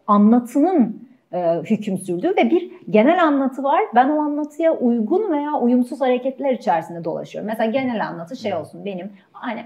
anlatının 0.08 1.10
e, 1.34 1.62
hüküm 1.64 1.98
sürdüğü 1.98 2.30
ve 2.30 2.50
bir 2.50 2.72
genel 2.90 3.24
anlatı 3.24 3.64
var. 3.64 3.82
Ben 3.96 4.10
o 4.10 4.22
anlatıya 4.22 4.74
uygun 4.74 5.32
veya 5.32 5.54
uyumsuz 5.54 6.02
hareketler 6.02 6.54
içerisinde 6.54 7.04
dolaşıyorum. 7.04 7.48
Mesela 7.48 7.72
genel 7.72 8.08
anlatı 8.08 8.36
şey 8.36 8.54
olsun 8.56 8.86
benim 8.86 9.12
hani 9.32 9.66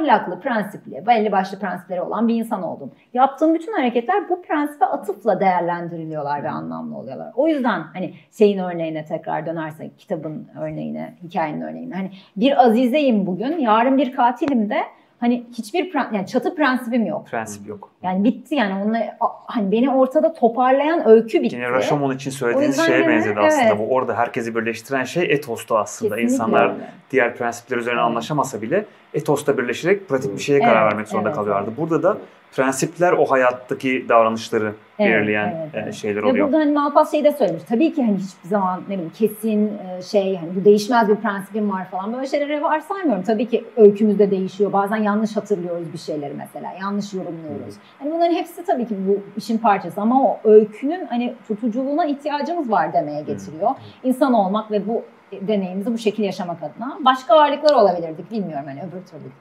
ahlaklı, 0.00 0.40
prensipli, 0.40 1.06
belli 1.06 1.32
başlı 1.32 1.58
prensipleri 1.58 2.00
olan 2.00 2.28
bir 2.28 2.34
insan 2.34 2.62
oldum. 2.62 2.92
Yaptığım 3.14 3.54
bütün 3.54 3.72
hareketler 3.72 4.28
bu 4.28 4.42
prensibe 4.42 4.84
atıfla 4.84 5.40
değerlendiriliyorlar 5.40 6.42
ve 6.42 6.50
anlamlı 6.50 6.98
oluyorlar. 6.98 7.32
O 7.34 7.48
yüzden 7.48 7.82
hani 7.92 8.14
şeyin 8.38 8.58
örneğine 8.58 9.04
tekrar 9.04 9.46
dönersek, 9.46 9.98
kitabın 9.98 10.48
örneğine, 10.60 11.14
hikayenin 11.22 11.60
örneğine. 11.60 11.94
Hani 11.94 12.10
bir 12.36 12.64
azizeyim 12.66 13.26
bugün, 13.26 13.58
yarın 13.58 13.98
bir 13.98 14.12
katilim 14.12 14.70
de 14.70 14.82
hani 15.22 15.46
hiçbir 15.58 15.94
yani 16.12 16.26
çatı 16.26 16.54
prensibim 16.54 17.06
yok. 17.06 17.26
Prensip 17.30 17.68
yok. 17.68 17.90
Yani 18.02 18.24
bitti 18.24 18.54
yani 18.54 18.82
onunla 18.84 18.98
hani 19.46 19.72
beni 19.72 19.90
ortada 19.90 20.34
toparlayan 20.34 21.08
öykü 21.08 21.42
bitti. 21.42 21.54
Yine 21.56 21.70
Rashomon 21.70 22.14
için 22.14 22.30
söylediğiniz 22.30 22.86
şeye 22.86 23.08
benzedi 23.08 23.40
aslında. 23.40 23.64
evet. 23.64 23.78
Bu 23.78 23.94
orada 23.94 24.14
herkesi 24.18 24.54
birleştiren 24.54 25.04
şey 25.04 25.22
etostu 25.22 25.78
aslında. 25.78 26.14
Kesinlikle 26.14 26.34
İnsanlar 26.34 26.70
öyle. 26.74 26.84
diğer 27.10 27.36
prensipler 27.36 27.76
üzerine 27.76 28.00
Evet. 28.00 28.08
anlaşamasa 28.10 28.62
bile 28.62 28.84
etosta 29.14 29.58
birleşerek 29.58 30.08
pratik 30.08 30.36
bir 30.36 30.42
şeye 30.42 30.60
karar 30.60 30.82
Evet, 30.82 30.92
vermek 30.92 31.08
zorunda 31.08 31.28
evet, 31.28 31.36
kalıyorlardı. 31.36 31.70
Burada 31.76 32.02
da 32.02 32.18
prensipler 32.56 33.12
o 33.12 33.24
hayattaki 33.24 34.06
davranışları 34.08 34.72
Evet, 34.98 35.14
belirleyen 35.14 35.56
evet, 35.56 35.74
e, 35.74 35.78
evet. 35.78 35.94
şeyler 35.94 36.22
Ve 36.22 36.26
oluyor. 36.26 36.46
burada 36.46 36.58
hani 36.58 36.72
Malpass 36.72 37.10
şeyi 37.10 37.24
de 37.24 37.32
söylemiş. 37.32 37.62
Tabii 37.68 37.92
ki 37.92 38.04
hani 38.04 38.16
hiçbir 38.16 38.48
zaman 38.48 38.82
ne 38.88 38.94
bileyim 38.94 39.12
kesin 39.18 39.66
e, 39.78 40.02
şey 40.02 40.36
hani 40.36 40.56
bu 40.60 40.64
değişmez 40.64 41.08
bir 41.08 41.16
prensibim 41.16 41.70
var 41.70 41.90
falan 41.90 42.12
böyle 42.12 42.26
şeylere 42.26 42.62
varsaymıyorum. 42.62 43.22
Tabii 43.22 43.48
ki 43.48 43.64
öykümüzde 43.76 44.30
değişiyor. 44.30 44.72
Bazen 44.72 44.96
yanlış 44.96 45.36
hatırlıyoruz 45.36 45.92
bir 45.92 45.98
şeyleri 45.98 46.34
mesela. 46.34 46.72
Yanlış 46.80 47.14
yorumluyoruz. 47.14 47.74
Hani 47.98 48.10
bunların 48.12 48.34
hepsi 48.34 48.64
tabii 48.64 48.86
ki 48.86 48.94
bu 49.08 49.20
işin 49.36 49.58
parçası 49.58 50.00
ama 50.00 50.22
o 50.24 50.38
öykünün 50.44 51.06
hani 51.06 51.34
tutuculuğuna 51.48 52.06
ihtiyacımız 52.06 52.70
var 52.70 52.92
demeye 52.92 53.22
getiriyor. 53.22 53.70
İnsan 54.04 54.34
olmak 54.34 54.70
ve 54.70 54.88
bu 54.88 55.02
deneyimizi 55.40 55.92
bu 55.92 55.98
şekilde 55.98 56.26
yaşamak 56.26 56.62
adına. 56.62 56.98
Başka 57.04 57.36
varlıklar 57.36 57.74
olabilirdik 57.74 58.30
bilmiyorum 58.30 58.64
hani 58.66 58.80
öbür 58.80 59.06
türlü 59.06 59.32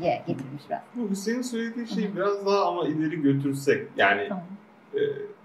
diye 0.00 0.22
getirmiş 0.26 0.62
biraz. 0.68 0.80
Bu 0.94 1.10
Hüseyin 1.10 1.42
söylediği 1.42 1.86
şeyi 1.86 2.16
biraz 2.16 2.46
daha 2.46 2.64
ama 2.68 2.88
ileri 2.88 3.22
götürsek 3.22 3.86
yani 3.96 4.28
Tamam. 4.28 4.44
E, 4.94 5.00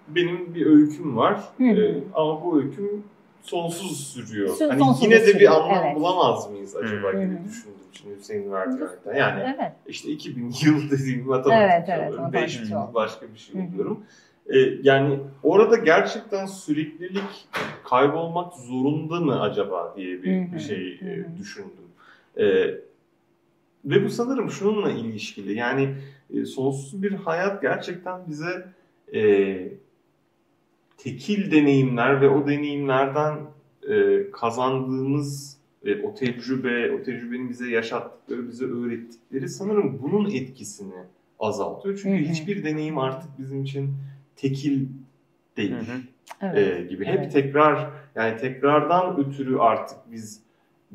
benim 0.08 0.55
bir 0.55 0.65
öyküm 0.65 1.17
var 1.17 1.39
Hı 1.58 1.63
hı. 1.63 1.81
e, 1.81 2.03
ama 2.13 2.43
bu 2.45 2.58
öyküm 2.62 3.03
sonsuz 3.41 4.08
sürüyor. 4.08 4.49
Sü- 4.49 4.67
hani 4.69 4.79
sonsuz 4.79 5.03
yine 5.03 5.15
de 5.21 5.25
bir 5.27 5.31
sürüyor, 5.31 5.51
anlam 5.51 5.84
evet. 5.86 5.95
bulamaz 5.95 6.49
mıyız 6.51 6.75
acaba 6.75 7.08
Hı 7.08 7.17
hı. 7.17 7.29
düşündüm 7.47 7.75
şimdi 7.91 8.15
Hüseyin 8.19 8.51
verdiği 8.51 8.84
örnekten. 8.84 9.15
Yani 9.15 9.55
Evet. 9.58 9.71
işte 9.88 10.10
2000 10.10 10.43
yıl 10.65 10.91
dediğim 10.91 11.25
matematik 11.27 11.69
Evet, 11.71 11.84
evet, 11.89 11.99
alıyorum. 12.08 12.23
matematik 12.23 12.60
5000 12.60 12.69
çok. 12.69 12.88
yıl 12.88 12.93
başka 12.93 13.25
bir 13.34 13.39
şey 13.39 13.55
buluyorum. 13.55 13.99
E, 14.49 14.58
yani 14.84 15.19
orada 15.43 15.75
gerçekten 15.75 16.45
süreklilik 16.45 17.47
kaybolmak 17.84 18.53
zorunda 18.53 19.19
mı 19.19 19.41
acaba 19.41 19.93
diye 19.97 20.23
bir, 20.23 20.41
Hı 20.41 20.45
hı, 20.51 20.55
bir 20.55 20.60
şey 20.60 20.99
e, 21.01 21.05
hı 21.05 21.21
hı. 21.21 21.38
düşündüm. 21.39 21.86
Ve 23.86 24.05
bu 24.05 24.10
sanırım 24.10 24.51
şununla 24.51 24.91
ilişkili. 24.91 25.53
Yani 25.53 25.95
e, 26.34 26.45
sonsuz 26.45 27.03
bir 27.03 27.12
hayat 27.12 27.62
gerçekten 27.62 28.19
bize 28.27 28.65
e, 29.13 29.72
tekil 30.98 31.52
deneyimler 31.52 32.22
ve 32.22 32.30
o 32.30 32.48
deneyimlerden 32.48 33.38
e, 33.89 34.26
kazandığımız 34.32 35.58
e, 35.86 36.02
o 36.02 36.13
tecrübe, 36.13 36.91
o 36.91 37.04
tecrübenin 37.04 37.50
bize 37.50 37.70
yaşattıkları, 37.70 38.48
bize 38.48 38.65
öğrettikleri 38.65 39.50
sanırım 39.50 40.00
bunun 40.02 40.30
etkisini 40.30 41.04
azaltıyor. 41.39 42.00
Çünkü 42.04 42.24
Hı 42.24 42.28
hı. 42.28 42.32
hiçbir 42.32 42.63
deneyim 42.63 42.98
artık 42.98 43.39
bizim 43.39 43.63
için 43.63 43.94
tekil 44.36 44.88
değil 45.58 45.72
hı. 45.72 46.02
Evet. 46.41 46.80
e, 46.80 46.84
gibi. 46.84 47.06
Hep 47.06 47.20
Evet. 47.20 47.32
tekrar 47.32 47.89
yani 48.15 48.38
tekrardan 48.38 49.20
ötürü 49.20 49.58
artık 49.58 49.98
biz 50.12 50.44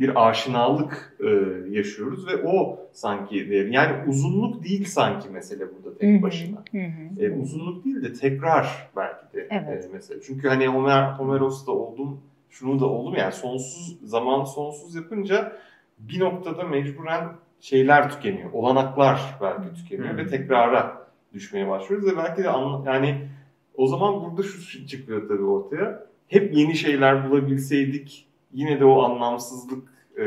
bir 0.00 0.28
aşinalık 0.28 1.16
e, 1.20 1.28
yaşıyoruz 1.70 2.26
ve 2.26 2.36
o 2.44 2.78
sanki. 2.92 3.68
Yani 3.70 4.08
uzunluk 4.08 4.64
değil 4.64 4.84
sanki 4.84 5.28
mesele 5.28 5.64
burada 5.74 5.98
tek 5.98 6.22
başına. 6.22 6.64
hı 6.72 6.78
hı. 6.78 7.24
E, 7.24 7.30
uzunluk 7.30 7.84
değil 7.84 8.02
de 8.02 8.12
tekrar 8.12 8.90
belki 8.96 9.24
de 9.34 9.48
Evet. 9.50 9.84
e, 9.84 9.88
mesela. 9.92 10.20
Çünkü 10.26 10.48
hani 10.48 10.66
Homer, 10.68 11.02
Homeros'ta 11.12 11.72
oldum, 11.72 12.20
şunu 12.50 12.80
da 12.80 12.86
oldum 12.86 13.14
yani 13.18 13.32
sonsuz 13.32 13.98
zaman 14.10 14.44
sonsuz 14.44 14.94
yapınca 14.94 15.52
bir 15.98 16.20
noktada 16.20 16.64
mecburen 16.64 17.28
şeyler 17.60 18.10
tükeniyor. 18.10 18.52
Olanaklar 18.52 19.20
belki 19.40 19.74
tükeniyor 19.74 20.14
Hı. 20.14 20.16
ve 20.16 20.26
tekrara 20.26 21.06
düşmeye 21.32 21.68
başlıyoruz 21.68 22.06
ve 22.12 22.16
belki 22.16 22.42
de 22.44 22.48
anla- 22.48 22.90
yani 22.90 23.28
o 23.74 23.86
zaman 23.86 24.24
burada 24.24 24.42
şu 24.42 24.86
çıkıyor 24.86 25.28
tabii 25.28 25.42
ortaya. 25.42 26.06
Hep 26.28 26.54
yeni 26.56 26.74
şeyler 26.76 27.30
bulabilseydik 27.30 28.26
yine 28.52 28.80
de 28.80 28.84
o 28.84 29.02
anlamsızlık 29.02 29.82
e, 30.16 30.24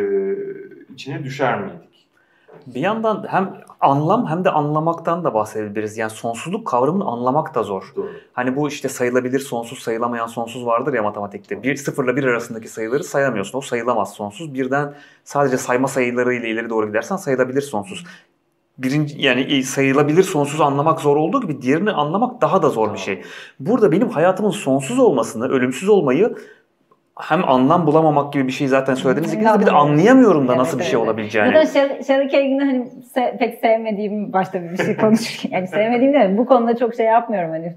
içine 0.93 1.23
düşer 1.23 1.61
miydik? 1.61 2.07
Bir 2.67 2.79
yandan 2.79 3.25
hem 3.27 3.53
anlam 3.79 4.27
hem 4.27 4.45
de 4.45 4.49
anlamaktan 4.49 5.23
da 5.23 5.33
bahsedebiliriz. 5.33 5.97
Yani 5.97 6.09
sonsuzluk 6.09 6.67
kavramını 6.67 7.05
anlamak 7.05 7.55
da 7.55 7.63
zor. 7.63 7.93
Doğru. 7.95 8.09
Hani 8.33 8.55
bu 8.55 8.67
işte 8.67 8.89
sayılabilir 8.89 9.39
sonsuz, 9.39 9.79
sayılamayan 9.79 10.27
sonsuz 10.27 10.65
vardır 10.65 10.93
ya 10.93 11.03
matematikte. 11.03 11.63
Bir 11.63 11.75
sıfırla 11.75 12.15
bir 12.15 12.23
arasındaki 12.23 12.67
sayıları 12.67 13.03
sayamıyorsun. 13.03 13.57
O 13.57 13.61
sayılamaz 13.61 14.13
sonsuz. 14.13 14.53
Birden 14.53 14.93
sadece 15.23 15.57
sayma 15.57 15.87
sayıları 15.87 16.33
ile 16.33 16.49
ileri 16.49 16.69
doğru 16.69 16.87
gidersen 16.87 17.15
sayılabilir 17.15 17.61
sonsuz. 17.61 18.05
Birinci 18.77 19.21
yani 19.21 19.63
sayılabilir 19.63 20.23
sonsuzu 20.23 20.63
anlamak 20.63 21.01
zor 21.01 21.15
olduğu 21.15 21.41
gibi 21.41 21.61
diğerini 21.61 21.91
anlamak 21.91 22.41
daha 22.41 22.61
da 22.61 22.69
zor 22.69 22.93
bir 22.93 22.99
şey. 22.99 23.23
Burada 23.59 23.91
benim 23.91 24.09
hayatımın 24.09 24.51
sonsuz 24.51 24.99
olmasını, 24.99 25.47
ölümsüz 25.47 25.89
olmayı 25.89 26.35
hem 27.19 27.49
anlam 27.49 27.87
bulamamak 27.87 28.33
gibi 28.33 28.47
bir 28.47 28.51
şey 28.51 28.67
zaten 28.67 28.93
söylediniz 28.95 29.33
ikiniz 29.33 29.53
de 29.53 29.59
bir 29.59 29.65
de 29.65 29.71
anlayamıyorum 29.71 30.47
da 30.47 30.51
Evet, 30.51 30.59
nasıl 30.59 30.79
bir 30.79 30.83
şey 30.83 30.93
evet. 30.93 31.07
olabileceğini. 31.07 31.47
Ya 31.55 31.61
da 31.61 31.65
Shelley 32.03 32.29
Cagin'i 32.29 32.63
hani 32.63 32.87
se- 33.15 33.37
pek 33.37 33.59
sevmediğim 33.59 34.33
başta 34.33 34.63
bir 34.63 34.77
şey 34.77 34.97
konuşurken 34.97 35.57
yani 35.57 35.67
sevmediğim 35.67 36.13
de 36.13 36.37
bu 36.37 36.45
konuda 36.45 36.77
çok 36.77 36.95
şey 36.95 37.05
yapmıyorum 37.05 37.49
hani 37.49 37.73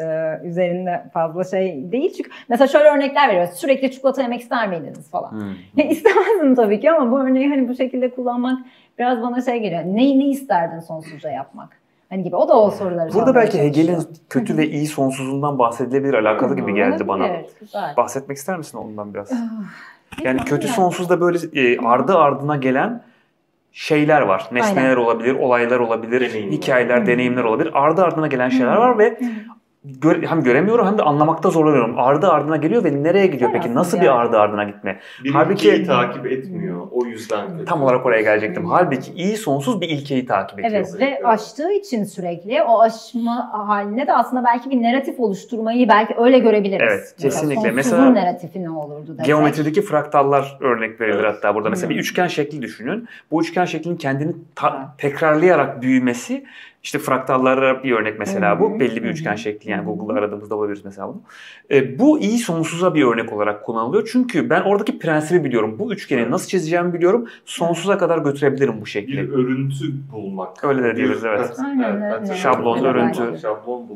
e, 0.00 0.38
üzerinde 0.48 1.02
fazla 1.12 1.44
şey 1.44 1.92
değil 1.92 2.12
çünkü 2.16 2.30
mesela 2.48 2.68
şöyle 2.68 2.88
örnekler 2.88 3.28
veriyor 3.28 3.46
sürekli 3.46 3.90
çikolata 3.90 4.22
yemek 4.22 4.40
ister 4.40 4.68
miydiniz 4.68 5.10
falan. 5.10 5.30
Hmm. 5.30 5.54
Ya 5.76 5.84
istemezdim 5.90 6.54
tabii 6.54 6.80
ki 6.80 6.90
ama 6.90 7.10
bu 7.12 7.20
örneği 7.20 7.48
hani 7.48 7.68
bu 7.68 7.74
şekilde 7.74 8.10
kullanmak 8.10 8.58
biraz 8.98 9.22
bana 9.22 9.42
şey 9.42 9.60
geliyor. 9.60 9.82
Ne, 9.84 10.18
ne 10.18 10.26
isterdin 10.28 10.80
sonsuzca 10.80 11.30
yapmak? 11.30 11.77
Hani 12.10 12.22
gibi 12.22 12.36
o 12.36 12.48
da 12.48 12.60
o 12.60 12.70
soruları 12.70 13.12
Burada 13.14 13.34
belki. 13.34 13.58
Hegel'in 13.58 13.98
kötü 14.30 14.56
ve 14.56 14.68
iyi 14.68 14.86
sonsuzluğundan 14.86 15.58
bahsedilebilir 15.58 16.14
alakalı 16.14 16.56
gibi 16.56 16.74
geldi 16.74 17.08
bana. 17.08 17.26
Evet, 17.26 17.60
güzel. 17.60 17.94
Bahsetmek 17.96 18.36
ister 18.38 18.58
misin 18.58 18.78
ondan 18.78 19.14
biraz? 19.14 19.30
Yani 19.30 19.38
Bilmiyorum 20.18 20.44
kötü 20.44 20.66
yani. 20.66 20.76
sonsuzda 20.76 21.20
böyle 21.20 21.38
e, 21.52 21.78
ardı 21.78 22.18
ardına 22.18 22.56
gelen 22.56 23.02
şeyler 23.72 24.20
var. 24.20 24.48
Nesneler 24.52 24.88
Aynen. 24.88 24.96
olabilir, 24.96 25.34
olaylar 25.34 25.78
olabilir, 25.78 26.20
Deneyimler. 26.20 26.52
hikayeler, 26.56 27.02
Hı. 27.02 27.06
deneyimler 27.06 27.44
olabilir. 27.44 27.70
Ardı 27.74 28.02
ardına 28.02 28.26
gelen 28.26 28.48
şeyler 28.48 28.76
Hı. 28.76 28.80
var 28.80 28.98
ve 28.98 29.10
Hı. 29.10 29.24
Gö- 30.00 30.26
hem 30.26 30.42
göremiyorum 30.42 30.86
hem 30.86 30.98
de 30.98 31.02
anlamakta 31.02 31.50
zorlanıyorum. 31.50 31.98
Ardı 31.98 32.28
ardına 32.28 32.56
geliyor 32.56 32.84
ve 32.84 33.02
nereye 33.02 33.26
gidiyor 33.26 33.50
Güzel 33.50 33.62
peki? 33.62 33.74
Nasıl 33.74 33.88
aslında 33.88 34.02
bir 34.02 34.06
yani. 34.06 34.18
ardı 34.18 34.38
ardına 34.38 34.64
gitme? 34.64 35.00
Bir 35.24 35.30
Halbuki- 35.30 35.68
ilkeyi 35.68 35.86
takip 35.86 36.26
etmiyor. 36.26 36.86
O 36.90 37.04
yüzden 37.06 37.48
kötü. 37.52 37.64
Tam 37.64 37.82
olarak 37.82 38.06
oraya 38.06 38.22
gelecektim. 38.22 38.66
Halbuki 38.66 39.12
iyi 39.12 39.36
sonsuz 39.36 39.80
bir 39.80 39.88
ilkeyi 39.88 40.26
takip 40.26 40.58
ediyor. 40.58 40.72
Evet 40.74 40.94
ve 41.00 41.20
aştığı 41.24 41.72
için 41.72 42.04
sürekli 42.04 42.62
o 42.62 42.80
aşma 42.80 43.50
haline 43.68 44.06
de 44.06 44.12
aslında 44.14 44.44
belki 44.44 44.70
bir 44.70 44.82
narratif 44.82 45.20
oluşturmayı 45.20 45.88
belki 45.88 46.14
öyle 46.18 46.38
görebiliriz. 46.38 46.88
Evet, 46.92 47.14
kesinlikle. 47.18 47.70
Mesela- 47.70 48.14
narratifi 48.14 48.62
ne 48.62 48.70
olurdu 48.70 49.12
desek. 49.12 49.26
Geometrideki 49.26 49.82
fraktallar 49.82 50.56
örnek 50.60 51.00
verilir 51.00 51.24
Evet. 51.24 51.34
hatta 51.36 51.54
burada. 51.54 51.70
Mesela 51.70 51.86
Hı. 51.86 51.94
bir 51.94 51.98
üçgen 52.00 52.26
şekli 52.26 52.62
düşünün. 52.62 53.08
Bu 53.30 53.42
üçgen 53.42 53.64
şeklin 53.64 53.96
kendini 53.96 54.32
ta- 54.54 54.76
Evet. 54.78 54.88
tekrarlayarak 54.98 55.82
büyümesi 55.82 56.44
işte 56.82 56.98
fraktallara 56.98 57.82
bir 57.84 57.92
örnek 57.92 58.18
mesela 58.18 58.60
bu. 58.60 58.80
Belli 58.80 59.04
bir 59.04 59.08
üçgen 59.08 59.34
şekli 59.34 59.70
yani. 59.70 59.84
Google'da 59.84 60.18
aradığımızda 60.18 60.56
bulabiliriz 60.56 60.84
mesela 60.84 61.08
bunu. 61.08 61.20
E, 61.70 61.98
bu 61.98 62.18
iyi 62.18 62.38
sonsuza 62.38 62.94
bir 62.94 63.04
örnek 63.04 63.32
olarak 63.32 63.64
kullanılıyor. 63.64 64.08
Çünkü 64.12 64.50
ben 64.50 64.62
oradaki 64.62 64.98
prensibi 64.98 65.44
biliyorum. 65.44 65.76
Bu 65.78 65.92
üçgeni 65.92 66.20
Evet. 66.20 66.30
nasıl 66.30 66.48
çizeceğimi 66.48 66.94
biliyorum. 66.94 67.28
Sonsuza 67.44 67.98
kadar 67.98 68.18
götürebilirim 68.18 68.80
bu 68.80 68.86
şekli. 68.86 69.12
bir 69.12 69.28
örüntü 69.28 69.84
bulmak. 70.12 70.64
Öyle 70.64 70.82
de 70.82 70.96
diyoruz, 70.96 71.24
evet. 71.24 71.56
Aynen, 71.64 72.00
evet, 72.00 72.20
öyle. 72.22 72.34
Şablon, 72.34 72.84
örüntü. 72.84 73.38
Şablon 73.42 73.88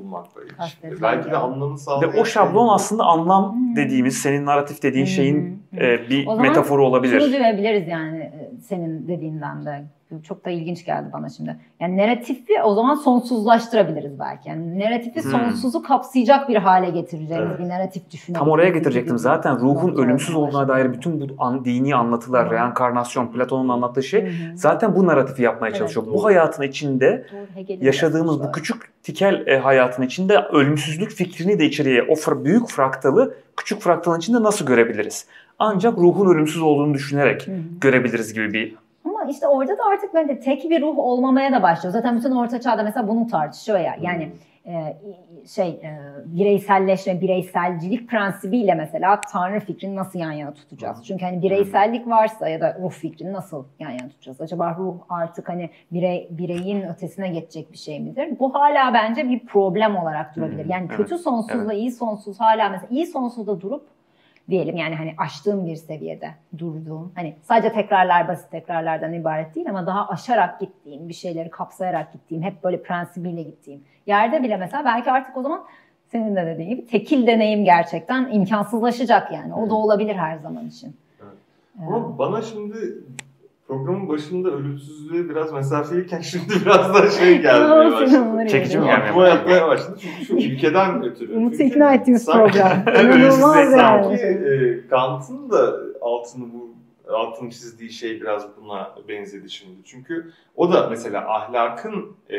ilişkili. 0.43 0.57
Kastetmen 0.57 1.03
Belki 1.03 1.25
de 1.25 1.35
yani. 1.35 1.37
anlamı 1.45 1.75
Ve 1.75 1.79
sağlayan 1.79 2.13
o 2.19 2.25
şablon 2.25 2.67
şey- 2.67 2.75
aslında 2.75 3.05
anlam 3.05 3.53
Hmm. 3.53 3.77
dediğimiz, 3.77 4.19
senin 4.19 4.47
narratif 4.47 4.83
dediğin 4.83 5.05
hı. 5.07 5.11
şeyin 5.11 5.63
Hı. 5.75 5.81
e, 5.85 6.11
bir 6.11 6.27
O 6.27 6.31
zaman 6.31 6.49
metaforu 6.49 6.87
olabilir. 6.87 7.21
Şunu 7.21 7.33
diyebiliriz 7.33 7.89
yani 7.89 8.19
e, 8.19 8.51
senin 8.69 9.09
dediğinden 9.09 9.67
de. 9.67 9.85
Çok 10.21 10.45
da 10.45 10.51
ilginç 10.51 10.85
geldi 10.85 11.09
bana 11.13 11.29
şimdi. 11.29 11.57
Yani 11.81 11.97
narratifi 11.97 12.53
o 12.65 12.75
zaman 12.75 12.95
sonsuzlaştırabiliriz 12.95 14.19
belki. 14.19 14.49
Yani 14.49 14.79
narratifi 14.81 15.23
Hmm. 15.23 15.31
sonsuzu 15.31 15.83
kapsayacak 15.83 16.49
bir 16.49 16.57
hale 16.57 16.91
getireceğimiz 16.91 17.49
Evet. 17.51 17.59
bir 17.61 17.69
narratif 17.69 18.11
düşünebiliriz. 18.11 18.39
Tam 18.39 18.49
oraya 18.49 18.69
getirecektim. 18.69 19.19
Zaten 19.19 19.59
ruhun 19.61 19.95
ölümsüz 19.95 20.35
olduğuna 20.35 20.69
dair 20.69 20.93
bütün 20.93 21.21
bu 21.21 21.27
an, 21.39 21.65
dini 21.65 21.95
anlatılar, 21.95 22.47
Hı. 22.49 22.51
reenkarnasyon, 22.55 23.33
Platon'un 23.33 23.69
anlattığı 23.69 24.03
şey 24.03 24.27
hı. 24.27 24.31
zaten 24.55 24.97
bu 24.97 25.07
narratifi 25.07 25.43
yapmaya 25.43 25.69
Evet, 25.69 25.79
çalışıyor. 25.79 26.07
doğru. 26.07 26.15
Bu 26.15 26.25
hayatın 26.25 26.63
içinde 26.63 27.27
Doğru, 27.33 27.65
yaşadığımız 27.85 28.41
bu 28.45 28.53
küçük 28.53 29.03
tikel 29.03 29.47
e, 29.47 29.59
hayatın 29.59 30.03
içinde 30.03 30.39
ölümsüzlük 30.39 31.11
fikrini 31.11 31.59
de 31.59 31.65
içeriye 31.65 32.03
o 32.03 32.13
fra- 32.15 32.45
büyük 32.45 32.69
fraktalı 32.69 33.35
küçük 33.57 33.81
fraktalın 33.81 34.19
içinde 34.19 34.43
nasıl 34.43 34.67
görebiliriz? 34.67 35.27
Ancak 35.59 35.99
ruhun 35.99 36.35
ölümsüz 36.35 36.63
olduğunu 36.63 36.95
düşünerek 36.95 37.47
Hı 37.47 37.51
hı. 37.53 37.57
görebiliriz 37.81 38.35
gibi 38.35 38.53
bir 38.53 38.75
Ama 39.23 39.31
işte 39.31 39.47
orada 39.49 39.79
da 39.79 39.83
artık 39.93 40.15
böyle 40.15 40.41
tek 40.41 40.71
bir 40.71 40.83
ruh 40.83 40.99
olmamaya 40.99 41.53
da 41.53 41.63
başlıyor. 41.63 41.93
Zaten 41.93 42.17
bütün 42.17 42.31
orta 42.31 42.61
çağda 42.61 42.83
mesela 42.83 43.09
bunu 43.09 43.27
tartışıyor 43.27 43.79
ya. 43.79 43.97
Yani 44.01 44.33
e, 44.67 44.97
şey 45.47 45.69
e, 45.69 45.99
bireyselleşme, 46.27 47.21
bireyselcilik 47.21 48.09
prensibiyle 48.09 48.75
mesela 48.75 49.21
tanrı 49.33 49.61
fikrini 49.61 49.97
nasıl 49.97 50.19
yan 50.19 50.33
yana 50.33 50.55
tutacağız? 50.55 51.05
Çünkü 51.05 51.25
hani 51.25 51.43
bireysellik 51.43 52.09
varsa 52.09 52.49
ya 52.49 52.61
da 52.61 52.77
ruh 52.83 52.91
fikrini 52.91 53.33
nasıl 53.33 53.65
yan 53.79 53.91
yana 53.91 54.09
tutacağız? 54.09 54.41
Acaba 54.41 54.77
ruh 54.79 54.95
artık 55.09 55.49
hani 55.49 55.71
birey 55.93 56.29
bireyin 56.31 56.83
ötesine 56.83 57.29
geçecek 57.29 57.73
bir 57.73 57.79
şey 57.79 58.01
midir? 58.01 58.29
Bu 58.41 58.55
hala 58.55 58.95
bence 58.95 59.29
bir 59.29 59.47
problem 59.47 59.97
olarak 59.97 60.37
durabilir. 60.37 60.65
Hı, 60.65 60.69
Yani 60.73 60.89
kötü 60.89 61.19
sonsuzla 61.19 61.73
iyi 61.73 61.91
sonsuz 61.93 62.41
hala 62.41 62.69
mesela 62.69 62.89
iyi 62.91 63.07
sonsuzda 63.07 63.61
durup 63.61 63.87
diyelim 64.51 64.77
yani 64.77 64.95
hani 64.95 65.15
aştığım 65.19 65.67
bir 65.67 65.77
seviyede 65.77 66.31
durduğum 66.59 67.13
hani 67.15 67.37
sadece 67.43 67.73
tekrarlar 67.73 68.29
basit 68.29 68.51
tekrarlardan 68.51 69.13
ibaret 69.13 69.55
değil 69.55 69.71
ama 69.71 69.87
daha 69.87 70.09
aşarak 70.09 70.61
gittiğim 70.61 71.09
bir 71.09 71.15
şeyleri 71.15 71.51
kapsayarak 71.51 72.13
gittiğim 72.13 72.43
hep 72.43 72.65
böyle 72.65 72.83
prensibiyle 72.83 73.43
gittiğim 73.43 73.85
yerde 74.07 74.43
bile 74.43 74.57
mesela 74.57 74.85
belki 74.85 75.11
artık 75.11 75.37
o 75.37 75.43
zaman 75.43 75.65
senin 76.13 76.37
de 76.37 76.47
dediğin 76.47 76.69
gibi 76.69 76.87
tekil 76.87 77.27
deneyim 77.27 77.65
gerçekten 77.65 78.33
imkansızlaşacak 78.33 79.33
yani. 79.33 79.55
O 79.55 79.71
da 79.71 79.75
olabilir 79.75 80.15
her 80.15 80.37
zaman 80.37 80.67
için. 80.67 80.97
Ama 81.87 82.19
bana 82.19 82.43
şimdi 82.43 82.77
programın 83.73 84.09
başında 84.09 84.51
ölümsüzlüğe 84.51 85.29
biraz 85.29 85.53
mesafeliyken 85.53 86.21
şimdi 86.21 86.55
biraz 86.65 86.95
daha 86.95 87.11
şey 87.11 87.43
gelmeye 87.43 87.93
başladı. 87.93 88.49
Çekici 88.49 88.79
mi 88.79 88.85
gelmeye 88.85 89.09
Aklıma 89.09 89.29
yatmaya 89.29 89.69
başladı 89.69 89.99
çünkü 90.01 90.25
şu 90.25 90.35
ülkeden 90.35 91.05
ötürü. 91.05 91.33
Umut'u 91.37 91.63
ikna 91.63 91.95
ettiğimiz 91.95 92.27
program. 92.27 92.83
İnanılmaz 92.89 93.73
yani. 93.73 94.05
Sanki 94.05 94.23
e, 94.23 94.89
Kant'ın 94.89 95.51
da 95.51 95.77
altını 96.01 96.45
bu 96.55 96.75
altını 97.09 97.51
çizdiği 97.51 97.91
şey 97.91 98.21
biraz 98.21 98.47
buna 98.63 98.95
benzedi 99.09 99.51
şimdi. 99.51 99.77
Çünkü 99.85 100.33
o 100.57 100.73
da 100.73 100.87
mesela 100.91 101.35
ahlakın 101.35 102.13
e, 102.31 102.39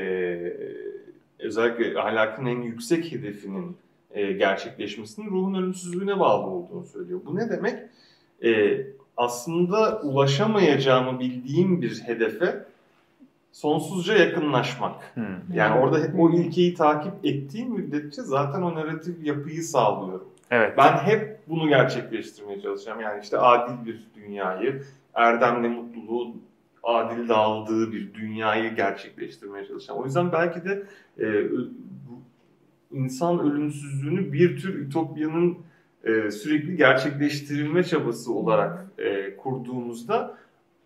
özellikle 1.39 1.99
ahlakın 1.99 2.45
en 2.45 2.61
yüksek 2.61 3.11
hedefinin 3.11 3.77
e, 4.11 4.31
gerçekleşmesinin 4.31 5.31
ruhun 5.31 5.53
ölümsüzlüğüne 5.53 6.19
bağlı 6.19 6.45
olduğunu 6.45 6.85
söylüyor. 6.85 7.19
Bu 7.25 7.35
ne 7.35 7.49
demek? 7.49 7.75
E, 8.43 8.81
aslında 9.17 10.01
ulaşamayacağımı 10.01 11.19
bildiğim 11.19 11.81
bir 11.81 12.01
hedefe 12.01 12.65
sonsuzca 13.51 14.17
yakınlaşmak. 14.17 14.95
Hmm. 15.13 15.25
Yani 15.53 15.79
orada 15.79 16.17
o 16.17 16.31
ilkeyi 16.31 16.73
takip 16.73 17.13
ettiğim 17.23 17.69
müddetçe 17.69 18.21
zaten 18.21 18.61
o 18.61 18.75
narratif 18.75 19.25
yapıyı 19.25 19.63
sağlıyorum. 19.63 20.27
Evet. 20.51 20.73
Ben 20.77 20.97
hep 20.97 21.39
bunu 21.47 21.67
gerçekleştirmeye 21.69 22.61
çalışacağım. 22.61 23.01
Yani 23.01 23.21
işte 23.23 23.37
adil 23.37 23.85
bir 23.85 24.03
dünyayı, 24.15 24.83
erdemle 25.13 25.67
mutluluğu 25.67 26.35
adil 26.83 27.29
dağıldığı 27.29 27.91
bir 27.91 28.13
dünyayı 28.13 28.75
gerçekleştirmeye 28.75 29.67
çalışacağım. 29.67 29.99
O 29.99 30.05
yüzden 30.05 30.31
belki 30.31 30.65
de 30.65 30.83
e, 31.19 31.25
insan 32.91 33.39
ölümsüzlüğünü 33.39 34.33
bir 34.33 34.61
tür 34.61 34.75
ütopyanın 34.75 35.57
e, 36.03 36.31
sürekli 36.31 36.77
gerçekleştirilme 36.77 37.83
çabası 37.83 38.33
olarak 38.33 38.85
e, 38.97 39.37
kurduğumuzda 39.37 40.37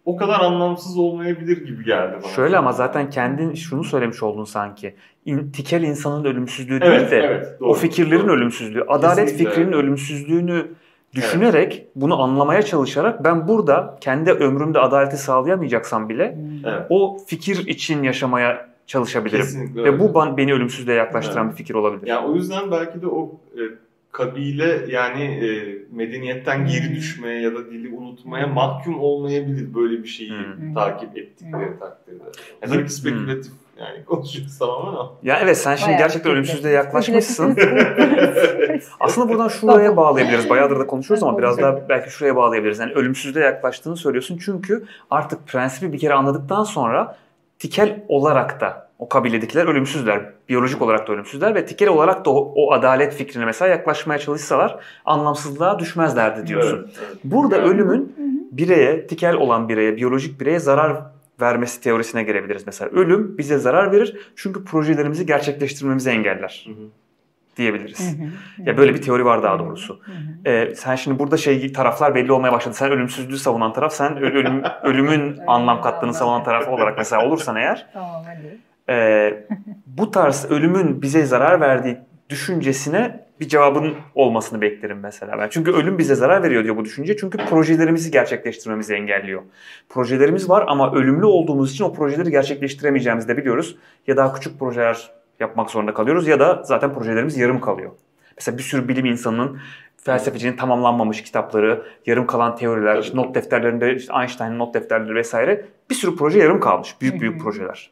o 0.06 0.18
kadar 0.18 0.40
anlamsız 0.40 0.98
olmayabilir 0.98 1.66
gibi 1.66 1.84
geldi 1.84 2.16
bana. 2.24 2.32
Şöyle 2.32 2.58
ama 2.58 2.72
zaten 2.72 3.10
kendin 3.10 3.54
şunu 3.54 3.84
söylemiş 3.84 4.24
oldun 4.24 4.44
sanki. 4.44 4.96
İn, 5.26 5.52
tikel 5.52 5.84
insanın 5.84 6.26
ölümsüzlüğü 6.26 6.82
değil 6.82 6.92
evet, 6.92 7.12
de 7.12 7.18
evet, 7.18 7.60
doğru, 7.60 7.70
o 7.70 7.74
fikirlerin 7.74 8.24
doğru. 8.24 8.32
ölümsüzlüğü, 8.32 8.84
adalet 8.88 9.30
Kesinlikle. 9.30 9.50
fikrinin 9.50 9.72
ölümsüzlüğünü 9.72 10.68
düşünerek 11.14 11.74
evet. 11.76 11.88
bunu 11.96 12.22
anlamaya 12.22 12.62
çalışarak 12.62 13.24
ben 13.24 13.48
burada 13.48 13.98
kendi 14.02 14.32
ömrümde 14.32 14.80
adaleti 14.80 15.18
sağlayamayacaksam 15.18 16.10
bile 16.10 16.38
evet. 16.66 16.86
o 16.90 17.18
fikir 17.28 17.68
için 17.68 18.04
yaşamaya 18.04 18.70
çalışabilirim. 18.86 19.42
Kesinlikle 19.42 19.84
Ve 19.84 20.00
bu 20.00 20.38
beni 20.38 20.54
ölümsüzlüğe 20.54 20.96
yaklaştıran 20.96 21.46
evet. 21.46 21.54
bir 21.54 21.58
fikir 21.58 21.74
olabilir. 21.74 22.08
Yani 22.08 22.28
o 22.28 22.36
yüzden 22.36 22.72
belki 22.72 23.02
de 23.02 23.08
o 23.08 23.32
e, 23.56 23.62
kabile 24.12 24.86
yani 24.88 25.24
e, 25.24 25.78
medeniyetten 25.92 26.66
geri 26.66 26.96
düşmeye 26.96 27.42
ya 27.42 27.56
da 27.56 27.66
dili 27.66 27.90
unutmaya 27.90 28.48
mahkum 28.48 29.00
olmayabilir 29.00 29.74
böyle 29.74 30.04
bir 30.04 30.08
şeyi 30.08 30.32
hmm. 30.32 30.74
takip 30.74 31.18
ettikleri 31.18 31.80
takdirde. 31.80 32.24
Yani 32.62 32.74
tabii 32.74 32.90
spekülatif 32.90 33.52
yani 33.80 34.06
konuşuyoruz 34.06 34.58
tamamen 34.58 34.92
ama. 34.92 35.14
Ya 35.24 35.40
evet 35.44 35.58
sen 35.58 35.76
şimdi 35.76 35.88
Bayağı 35.88 36.02
gerçekten 36.02 36.32
ölümsüzlüğe 36.32 36.72
yaklaşmışsın. 36.72 37.58
Aslında 39.00 39.30
buradan 39.30 39.48
şuraya 39.48 39.98
bağlayabiliriz. 39.98 40.50
Bayağıdır 40.50 40.80
da 40.80 40.88
konuşuyoruz 40.88 41.24
ama 41.24 41.38
biraz 41.38 41.58
daha 41.58 41.90
belki 41.90 42.10
şuraya 42.10 42.36
bağlayabiliriz. 42.36 42.80
Yani 42.80 42.94
ölümsüzlüğe 42.94 43.46
yaklaştığını 43.46 43.98
söylüyorsun 43.98 44.40
çünkü 44.46 44.86
artık 45.12 45.48
prensibi 45.48 45.94
bir 45.94 46.00
kere 46.00 46.14
anladıktan 46.14 46.64
sonra 46.64 47.18
tikel 47.60 48.04
olarak 48.08 48.62
da 48.62 48.87
o 49.00 49.10
kabiledekiler 49.10 49.66
ölümsüzler. 49.66 50.34
Biyolojik 50.50 50.82
olarak 50.82 51.08
da 51.08 51.14
ölümsüzler 51.14 51.56
ve 51.56 51.66
tikel 51.66 51.90
olarak 51.90 52.26
da 52.26 52.30
o, 52.30 52.54
o 52.56 52.74
adalet 52.74 53.14
fikrine 53.14 53.46
mesela 53.46 53.70
yaklaşmaya 53.70 54.20
çalışsalar 54.20 54.80
anlamsızlığa 55.06 55.80
düşmezlerdi 55.80 56.48
diyorsun. 56.48 56.78
Evet, 56.86 57.00
evet. 57.08 57.18
Burada 57.24 57.62
ölümün 57.62 58.16
bireye, 58.52 59.08
tikel 59.08 59.34
olan 59.34 59.70
bireye, 59.70 59.96
biyolojik 59.96 60.42
bireye 60.42 60.60
zarar 60.60 61.02
vermesi 61.42 61.82
teorisine 61.82 62.24
gelebiliriz 62.24 62.64
mesela. 62.66 62.92
Ölüm 62.92 63.38
bize 63.38 63.58
zarar 63.58 63.92
verir 63.92 64.32
çünkü 64.36 64.66
projelerimizi 64.66 65.26
gerçekleştirmemizi 65.26 66.10
engeller. 66.10 66.66
Hı 66.68 66.72
hı 66.72 66.88
diyebiliriz. 67.58 68.00
Hı 68.00 68.24
hı. 68.24 68.70
Ya 68.70 68.78
böyle 68.78 68.94
bir 68.94 69.02
teori 69.02 69.26
var 69.26 69.44
daha 69.44 69.60
doğrusu. 69.60 70.00
Hı 70.04 70.12
hı. 70.12 70.50
Ee, 70.50 70.76
sen 70.76 70.96
şimdi 70.96 71.20
burada 71.20 71.38
şey 71.38 71.74
taraflar 71.74 72.16
belli 72.16 72.32
olmaya 72.32 72.54
başladı. 72.54 72.76
Sen 72.76 72.92
ölümsüzlüğü 72.92 73.38
savunan 73.38 73.74
taraf, 73.74 73.94
sen 73.94 74.18
ölüm 74.18 74.64
ölümün 74.84 75.38
anlam 75.48 75.82
kattığını 75.82 76.14
savunan 76.14 76.44
taraf 76.44 76.68
olarak 76.68 76.98
mesela 76.98 77.26
olursan 77.26 77.56
eğer. 77.56 77.88
Tamam 77.94 78.24
hadi. 78.26 78.58
E, 78.90 79.34
bu 79.86 80.12
tarz 80.12 80.46
ölümün 80.52 81.02
bize 81.02 81.26
zarar 81.26 81.62
verdiği 81.62 81.98
düşüncesine 82.30 83.28
bir 83.40 83.48
cevabın 83.48 83.94
olmasını 84.16 84.62
beklerim 84.62 85.00
mesela 85.00 85.38
ben. 85.40 85.48
Çünkü 85.52 85.72
ölüm 85.72 85.98
bize 85.98 86.16
zarar 86.16 86.44
veriyor 86.44 86.64
diyor 86.64 86.78
bu 86.78 86.86
düşünce. 86.86 87.18
Çünkü 87.18 87.38
projelerimizi 87.38 88.12
gerçekleştirmemizi 88.12 88.94
engelliyor. 88.94 89.42
Projelerimiz 89.90 90.50
var 90.50 90.66
ama 90.68 90.94
ölümlü 90.94 91.26
olduğumuz 91.26 91.72
için 91.72 91.84
o 91.84 91.94
projeleri 91.94 92.32
gerçekleştiremeyeceğimizi 92.32 93.28
de 93.28 93.38
biliyoruz. 93.38 93.78
Ya 94.08 94.18
daha 94.18 94.34
küçük 94.34 94.60
projeler 94.60 95.12
yapmak 95.40 95.70
zorunda 95.70 95.94
kalıyoruz 95.94 96.28
ya 96.28 96.40
da 96.40 96.62
zaten 96.64 96.94
projelerimiz 96.94 97.38
yarım 97.38 97.62
kalıyor. 97.62 97.92
Mesela 98.38 98.58
bir 98.58 98.64
sürü 98.64 98.88
bilim 98.88 99.06
insanının 99.06 99.60
felsefecinin 99.98 100.58
tamamlanmamış 100.58 101.24
kitapları, 101.24 101.84
yarım 102.06 102.28
kalan 102.28 102.56
teoriler, 102.56 103.00
işte 103.00 103.18
not 103.18 103.36
defterlerinde 103.36 103.96
işte 103.96 104.14
Einstein'ın 104.22 104.60
not 104.60 104.74
defterleri 104.74 105.16
vesaire 105.16 105.66
bir 105.90 105.96
sürü 105.96 106.16
proje 106.16 106.40
yarım 106.40 106.60
kalmış. 106.60 107.02
Büyük 107.02 107.22
büyük 107.22 107.42
projeler. 107.42 107.92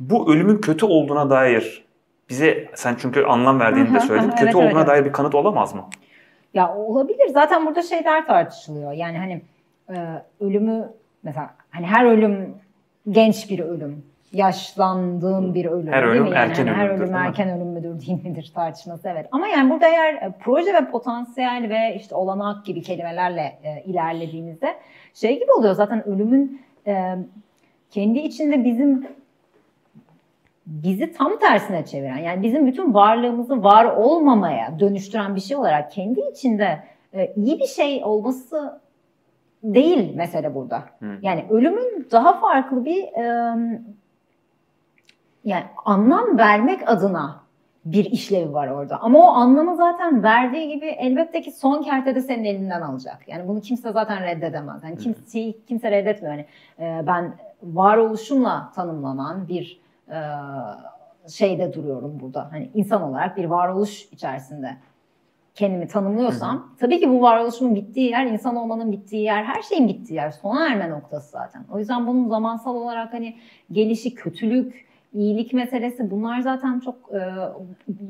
Bu 0.00 0.32
ölümün 0.32 0.58
kötü 0.58 0.86
olduğuna 0.86 1.30
dair 1.30 1.84
bize 2.28 2.68
sen 2.74 2.96
çünkü 2.98 3.24
anlam 3.24 3.60
verdiğini 3.60 3.94
de 3.94 4.00
söyledin. 4.00 4.30
kötü 4.30 4.44
evet, 4.44 4.54
olduğuna 4.54 4.78
evet. 4.78 4.86
dair 4.86 5.04
bir 5.04 5.12
kanıt 5.12 5.34
olamaz 5.34 5.74
mı? 5.74 5.84
Ya 6.54 6.74
olabilir. 6.74 7.28
Zaten 7.28 7.66
burada 7.66 7.82
şeyler 7.82 8.26
tartışılıyor. 8.26 8.92
Yani 8.92 9.18
hani 9.18 9.42
e, 9.90 10.22
ölümü 10.40 10.88
mesela 11.22 11.54
hani 11.70 11.86
her 11.86 12.04
ölüm 12.04 12.54
genç 13.10 13.50
bir 13.50 13.58
ölüm 13.58 14.04
yaşlandığın 14.32 15.54
bir 15.54 15.64
ölüm 15.64 15.92
her 15.92 16.02
ölüm 16.02 16.24
değil 16.24 16.30
mi? 16.30 16.36
Yani 16.36 16.50
erken 16.50 16.66
hani 16.66 16.76
her 16.76 16.88
ölüm 16.88 17.14
erken 17.14 17.48
ölüm 17.48 17.66
müdür 17.66 18.06
değil 18.06 18.24
midir 18.24 18.52
tartışması 18.54 19.08
evet. 19.08 19.26
Ama 19.32 19.48
yani 19.48 19.70
burada 19.70 19.86
eğer 19.86 20.14
e, 20.14 20.32
proje 20.44 20.74
ve 20.74 20.90
potansiyel 20.90 21.68
ve 21.68 21.96
işte 21.96 22.14
olanak 22.14 22.64
gibi 22.64 22.82
kelimelerle 22.82 23.58
e, 23.62 23.82
ilerlediğimizde 23.84 24.74
şey 25.14 25.34
gibi 25.40 25.52
oluyor 25.52 25.74
zaten 25.74 26.08
ölümün 26.08 26.62
e, 26.86 27.16
kendi 27.90 28.18
içinde 28.18 28.64
bizim 28.64 29.06
bizi 30.66 31.12
tam 31.12 31.38
tersine 31.38 31.84
çeviren 31.84 32.18
yani 32.18 32.42
bizim 32.42 32.66
bütün 32.66 32.94
varlığımızı 32.94 33.64
var 33.64 33.84
olmamaya 33.84 34.80
dönüştüren 34.80 35.36
bir 35.36 35.40
şey 35.40 35.56
olarak 35.56 35.92
kendi 35.92 36.20
içinde 36.20 36.82
e, 37.14 37.32
iyi 37.34 37.58
bir 37.58 37.66
şey 37.66 38.04
olması 38.04 38.80
değil 39.62 40.14
mesele 40.16 40.54
burada. 40.54 40.84
Hmm. 40.98 41.22
Yani 41.22 41.44
ölümün 41.50 42.08
daha 42.12 42.40
farklı 42.40 42.84
bir 42.84 43.02
e, 43.02 43.24
yani 45.44 45.64
anlam 45.84 46.38
vermek 46.38 46.88
adına 46.88 47.41
bir 47.84 48.04
işlevi 48.04 48.52
var 48.52 48.68
orada. 48.68 49.00
Ama 49.00 49.18
o 49.18 49.26
anlamı 49.26 49.76
zaten 49.76 50.22
verdiği 50.22 50.68
gibi 50.68 50.86
elbette 50.86 51.42
ki 51.42 51.50
son 51.50 51.82
kertede 51.82 52.20
senin 52.20 52.44
elinden 52.44 52.80
alacak. 52.80 53.28
Yani 53.28 53.48
bunu 53.48 53.60
kimse 53.60 53.92
zaten 53.92 54.22
reddedemez. 54.22 54.84
Yani 54.84 54.98
kimse, 54.98 55.52
kimse 55.66 55.90
reddetmiyor. 55.90 56.34
Yani, 56.34 56.46
e, 56.78 57.06
ben 57.06 57.34
varoluşumla 57.62 58.72
tanımlanan 58.74 59.48
bir 59.48 59.80
e, 60.08 60.18
şeyde 61.28 61.72
duruyorum 61.74 62.20
burada. 62.20 62.48
Hani 62.52 62.70
insan 62.74 63.02
olarak 63.02 63.36
bir 63.36 63.44
varoluş 63.44 64.08
içerisinde 64.12 64.76
kendimi 65.54 65.88
tanımlıyorsam 65.88 66.56
hı 66.56 66.60
hı. 66.60 66.76
tabii 66.80 67.00
ki 67.00 67.10
bu 67.10 67.22
varoluşumun 67.22 67.74
bittiği 67.74 68.10
yer, 68.10 68.26
insan 68.26 68.56
olmanın 68.56 68.92
bittiği 68.92 69.22
yer, 69.22 69.44
her 69.44 69.62
şeyin 69.62 69.88
bittiği 69.88 70.16
yer, 70.16 70.30
sona 70.30 70.68
erme 70.68 70.90
noktası 70.90 71.30
zaten. 71.30 71.64
O 71.72 71.78
yüzden 71.78 72.06
bunun 72.06 72.28
zamansal 72.28 72.74
olarak 72.74 73.12
hani 73.12 73.36
gelişi, 73.72 74.14
kötülük, 74.14 74.91
iyilik 75.14 75.52
meselesi 75.52 76.10
bunlar 76.10 76.40
zaten 76.40 76.80
çok 76.80 76.94
e, 76.94 77.20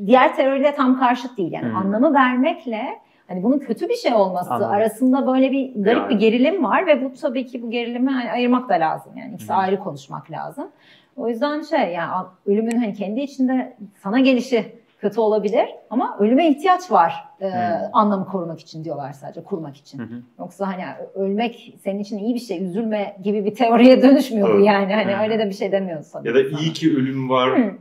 diğer 0.06 0.36
terörle 0.36 0.74
tam 0.74 0.98
karşıt 0.98 1.38
değil. 1.38 1.52
Yani 1.52 1.68
hmm. 1.68 1.76
anlamı 1.76 2.14
vermekle 2.14 2.82
hani 3.28 3.42
bunun 3.42 3.58
kötü 3.58 3.88
bir 3.88 3.94
şey 3.94 4.14
olması 4.14 4.50
Anladım. 4.50 4.70
arasında 4.70 5.26
böyle 5.26 5.52
bir 5.52 5.74
garip 5.74 6.02
yani. 6.02 6.10
bir 6.10 6.18
gerilim 6.18 6.64
var 6.64 6.86
ve 6.86 7.04
bu 7.04 7.12
tabii 7.12 7.46
ki 7.46 7.62
bu 7.62 7.70
gerilimi 7.70 8.30
ayırmak 8.32 8.68
da 8.68 8.74
lazım. 8.74 9.12
Yani 9.16 9.34
ikisi 9.34 9.48
hmm. 9.48 9.58
ayrı 9.58 9.78
konuşmak 9.78 10.30
lazım. 10.30 10.70
O 11.16 11.28
yüzden 11.28 11.62
şey 11.62 11.92
yani 11.92 12.26
ölümün 12.46 12.78
hani 12.78 12.94
kendi 12.94 13.20
içinde 13.20 13.76
sana 14.02 14.20
gelişi 14.20 14.81
kötü 15.02 15.20
olabilir 15.20 15.68
ama 15.90 16.16
ölüme 16.20 16.48
ihtiyaç 16.48 16.90
var 16.90 17.24
e, 17.40 17.44
hmm. 17.44 17.54
anlamı 17.92 18.26
korumak 18.26 18.60
için 18.60 18.84
diyorlar 18.84 19.12
sadece 19.12 19.44
kurmak 19.44 19.76
için. 19.76 19.98
Hmm. 19.98 20.22
Yoksa 20.38 20.66
hani 20.66 20.84
ölmek 21.14 21.74
senin 21.84 21.98
için 21.98 22.18
iyi 22.18 22.34
bir 22.34 22.40
şey 22.40 22.64
üzülme 22.64 23.16
gibi 23.22 23.44
bir 23.44 23.54
teoriye 23.54 24.02
dönüşmüyor 24.02 24.58
bu 24.58 24.60
yani 24.60 24.94
hani 24.94 25.12
hmm. 25.12 25.22
öyle 25.22 25.38
de 25.38 25.46
bir 25.48 25.54
şey 25.54 25.72
demiyoruz 25.72 26.06
sanırım. 26.06 26.36
Ya 26.36 26.44
da 26.44 26.48
iyi 26.60 26.72
ki 26.72 26.96
ölüm 26.96 27.30
var. 27.30 27.56
Hmm. 27.56 27.74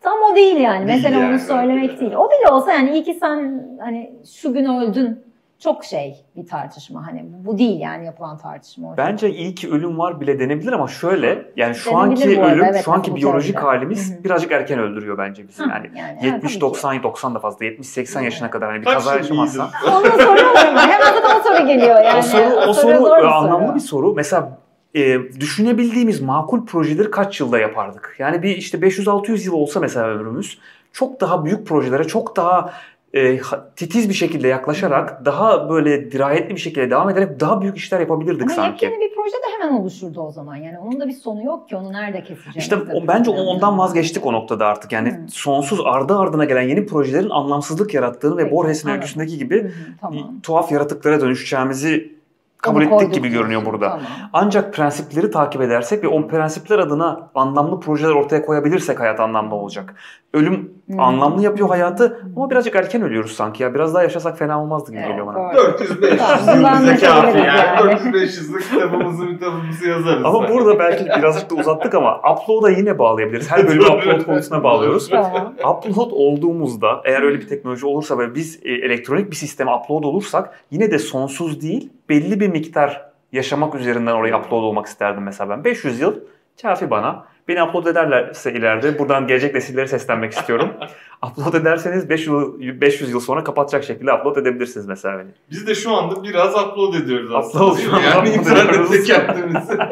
Tam 0.00 0.18
o 0.32 0.36
değil 0.36 0.56
yani. 0.56 0.88
Değil 0.88 0.96
Mesela 0.96 1.20
yani, 1.20 1.30
onu 1.32 1.38
söylemek 1.38 2.00
değil. 2.00 2.12
O 2.12 2.28
bile 2.30 2.52
olsa 2.52 2.72
yani 2.72 2.90
iyi 2.90 3.04
ki 3.04 3.14
sen 3.14 3.68
hani 3.80 4.12
şu 4.40 4.52
gün 4.52 4.64
öldün 4.64 5.24
çok 5.62 5.84
şey 5.84 6.24
bir 6.36 6.46
tartışma. 6.46 7.06
Hani 7.06 7.24
bu 7.44 7.58
değil 7.58 7.80
yani 7.80 8.06
yapılan 8.06 8.38
tartışma. 8.38 8.88
orada. 8.88 9.06
Bence 9.06 9.30
iyi 9.30 9.54
ki 9.54 9.70
ölüm 9.70 9.98
var 9.98 10.20
bile 10.20 10.38
denebilir 10.38 10.72
ama 10.72 10.88
şöyle 10.88 11.52
yani 11.56 11.74
şu 11.74 11.90
Denebilir 11.90 12.02
anki 12.10 12.40
arada, 12.40 12.54
ölüm, 12.54 12.64
evet, 12.64 12.84
şu 12.84 12.92
anki 12.92 13.16
biyolojik 13.16 13.54
teoride. 13.54 13.68
halimiz 13.68 14.10
Hı 14.10 14.18
hı. 14.18 14.24
birazcık 14.24 14.52
erken 14.52 14.78
öldürüyor 14.78 15.18
bence 15.18 15.48
bizi. 15.48 15.62
Yani 15.62 15.90
yani, 15.96 16.26
70 16.26 16.40
tabii 16.40 16.52
ki. 16.52 16.60
90 16.60 17.02
90 17.02 17.34
da 17.34 17.38
fazla 17.38 17.64
70 17.64 17.86
80 17.86 18.20
Hı. 18.20 18.24
yaşına 18.24 18.50
kadar 18.50 18.70
hani 18.70 18.80
bir 18.80 18.84
Kaç 18.84 18.94
kaza 18.94 19.16
yaşamazsan. 19.16 19.70
Onu 19.88 20.06
soruyorum 20.06 20.56
hemen 20.56 21.00
zaten 21.00 21.40
o 21.40 21.42
soru 21.42 21.66
geliyor 21.66 22.02
yani. 22.04 22.18
o 22.18 22.22
soru, 22.22 22.54
o 22.68 22.72
soru, 22.74 22.96
zor 22.96 23.18
bir 23.18 23.24
e, 23.24 23.28
anlamlı 23.28 23.66
soru. 23.66 23.74
bir 23.74 23.80
soru. 23.80 24.14
Mesela 24.14 24.58
e, 24.94 25.18
düşünebildiğimiz 25.40 26.20
makul 26.20 26.66
projeleri 26.66 27.10
kaç 27.10 27.40
yılda 27.40 27.58
yapardık? 27.58 28.16
Yani 28.18 28.42
bir 28.42 28.56
işte 28.56 28.78
500-600 28.78 29.46
yıl 29.46 29.52
olsa 29.52 29.80
mesela 29.80 30.06
ömrümüz 30.06 30.58
çok 30.92 31.20
daha 31.20 31.44
büyük 31.44 31.66
projelere 31.66 32.04
çok 32.04 32.36
daha 32.36 32.72
e, 33.14 33.40
titiz 33.76 34.08
bir 34.08 34.14
şekilde 34.14 34.48
yaklaşarak 34.48 35.24
daha 35.24 35.70
böyle 35.70 36.12
dirayetli 36.12 36.54
bir 36.54 36.60
şekilde 36.60 36.90
devam 36.90 37.10
ederek 37.10 37.40
daha 37.40 37.60
büyük 37.60 37.76
işler 37.76 38.00
yapabilirdik 38.00 38.42
Ama 38.42 38.50
sanki. 38.54 38.84
yepyeni 38.84 39.10
bir 39.10 39.14
proje 39.14 39.32
de 39.36 39.46
hemen 39.58 39.76
oluşurdu 39.80 40.20
o 40.20 40.30
zaman. 40.32 40.56
Yani 40.56 40.78
onun 40.78 41.00
da 41.00 41.08
bir 41.08 41.12
sonu 41.12 41.44
yok 41.44 41.68
ki 41.68 41.76
onu 41.76 41.92
nerede 41.92 42.20
keseceğiz? 42.22 42.56
İşte 42.56 42.76
o, 42.76 43.06
bence 43.08 43.30
o- 43.30 43.42
ondan 43.44 43.78
vazgeçtik 43.78 44.26
o 44.26 44.32
noktada 44.32 44.66
artık. 44.66 44.92
Yani 44.92 45.08
Hı. 45.10 45.16
sonsuz 45.30 45.80
ardı 45.84 46.18
ardına 46.18 46.44
gelen 46.44 46.62
yeni 46.68 46.86
projelerin 46.86 47.30
anlamsızlık 47.30 47.94
yarattığını 47.94 48.36
ve 48.36 48.42
Peki, 48.42 48.54
Borges'in 48.54 48.88
anladım. 48.88 49.00
öyküsündeki 49.02 49.38
gibi 49.38 49.62
Hı 49.62 49.66
hı, 49.66 49.72
tamam. 50.00 50.40
tuhaf 50.42 50.72
yaratıklara 50.72 51.20
dönüşeceğimizi 51.20 52.21
kabul 52.62 52.86
Onu 52.86 52.94
ettik 52.94 53.14
gibi 53.14 53.28
görünüyor 53.28 53.64
burada. 53.66 53.88
Tamam. 53.88 54.02
Ancak 54.32 54.74
prensipleri 54.74 55.30
takip 55.30 55.62
edersek 55.62 56.04
ve 56.04 56.08
o 56.08 56.28
prensipler 56.28 56.78
adına 56.78 57.30
anlamlı 57.34 57.80
projeler 57.80 58.12
ortaya 58.12 58.42
koyabilirsek 58.42 59.00
hayat 59.00 59.20
anlamlı 59.20 59.54
olacak. 59.54 59.94
Ölüm 60.34 60.72
Hmm. 60.86 61.00
anlamlı 61.00 61.42
yapıyor 61.42 61.68
hayatı 61.68 62.20
ama 62.36 62.50
birazcık 62.50 62.76
erken 62.76 63.02
ölüyoruz 63.02 63.32
sanki 63.32 63.62
ya. 63.62 63.74
Biraz 63.74 63.94
daha 63.94 64.02
yaşasak 64.02 64.38
fena 64.38 64.62
olmazdı 64.62 64.90
gibi 64.90 65.00
Evet, 65.00 65.08
geliyor 65.08 65.26
bana. 65.26 65.36
doğru. 65.54 65.56
400-500 65.56 66.16
Tamam, 66.46 66.84
yıl 66.84 66.92
bize 66.94 67.06
kafi 67.06 67.38
yani. 67.38 67.92
400-500'lık 67.92 68.62
kitabımızı 68.72 69.26
kitabımızı 69.28 69.88
yazarız. 69.88 70.24
Ama 70.24 70.48
burada 70.48 70.78
belki 70.78 71.04
birazcık 71.04 71.50
da 71.50 71.54
uzattık 71.54 71.94
ama 71.94 72.18
upload'a 72.18 72.70
yine 72.70 72.98
bağlayabiliriz. 72.98 73.50
Her 73.50 73.66
bölümü 73.68 73.84
upload 73.86 74.24
konusuna 74.24 74.64
bağlıyoruz. 74.64 75.10
Upload 75.58 76.10
olduğumuzda 76.12 77.00
eğer 77.04 77.22
öyle 77.22 77.40
bir 77.40 77.48
teknoloji 77.48 77.86
olursa 77.86 78.18
ve 78.18 78.34
biz 78.34 78.60
e, 78.64 78.70
elektronik 78.70 79.30
bir 79.30 79.36
sisteme 79.36 79.74
upload 79.74 80.04
olursak 80.04 80.58
yine 80.70 80.90
de 80.90 80.98
sonsuz 80.98 81.60
değil 81.62 81.92
belli 82.12 82.40
bir 82.40 82.48
miktar 82.48 83.10
yaşamak 83.32 83.74
üzerinden 83.74 84.12
oraya 84.12 84.40
upload 84.40 84.62
olmak 84.62 84.86
isterdim 84.86 85.22
mesela 85.22 85.50
ben. 85.50 85.64
500 85.64 86.00
yıl 86.00 86.14
kafi 86.62 86.90
bana. 86.90 87.24
Beni 87.48 87.62
upload 87.62 87.86
ederlerse 87.86 88.52
ileride 88.52 88.98
buradan 88.98 89.26
gelecek 89.26 89.54
nesillere 89.54 89.86
seslenmek 89.86 90.32
istiyorum. 90.32 90.68
upload 91.26 91.54
ederseniz 91.54 92.08
500 92.08 92.28
yıl, 92.28 92.80
500 92.80 93.10
yıl 93.10 93.20
sonra 93.20 93.44
kapatacak 93.44 93.84
şekilde 93.84 94.12
upload 94.12 94.36
edebilirsiniz 94.36 94.86
mesela 94.86 95.18
beni. 95.18 95.28
Biz 95.50 95.66
de 95.66 95.74
şu 95.74 95.96
anda 95.96 96.22
biraz 96.22 96.54
upload 96.54 96.94
ediyoruz 96.94 97.34
aslında. 97.34 97.64
Upload 97.64 97.78
şu 97.78 97.96
anda 97.96 98.06
yani 98.06 98.28
internette 98.28 99.02
kendimizi. 99.02 99.78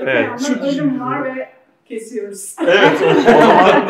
Evet. 0.00 0.28
Ama 0.28 0.66
ölüm 0.66 1.00
var 1.00 1.24
ve 1.24 1.48
kesiyoruz. 1.88 2.56
evet. 2.66 3.02
O 3.02 3.20
zaman 3.20 3.82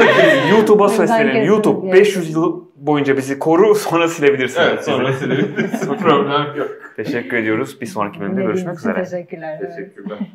YouTube'a 0.51 0.89
kesin 0.89 1.45
YouTube 1.45 1.83
diye. 1.83 1.93
500 1.93 2.35
yıl 2.35 2.65
boyunca 2.81 3.17
bizi 3.17 3.39
koru 3.39 3.75
sonra 3.89 4.09
silebilirsin. 4.09 4.61
evet 4.61 4.85
sonra 4.85 5.13
silebiliriz. 5.13 5.81
Problem 6.03 6.57
yok. 6.57 6.69
Teşekkür 6.97 7.37
ediyoruz. 7.37 7.81
Bir 7.81 7.87
sonraki 7.87 8.21
bölümde 8.21 8.43
görüşmek 8.43 8.79
üzere. 8.79 9.05
Teşekkürler. 9.05 9.61
Teşekkürler. 9.61 10.19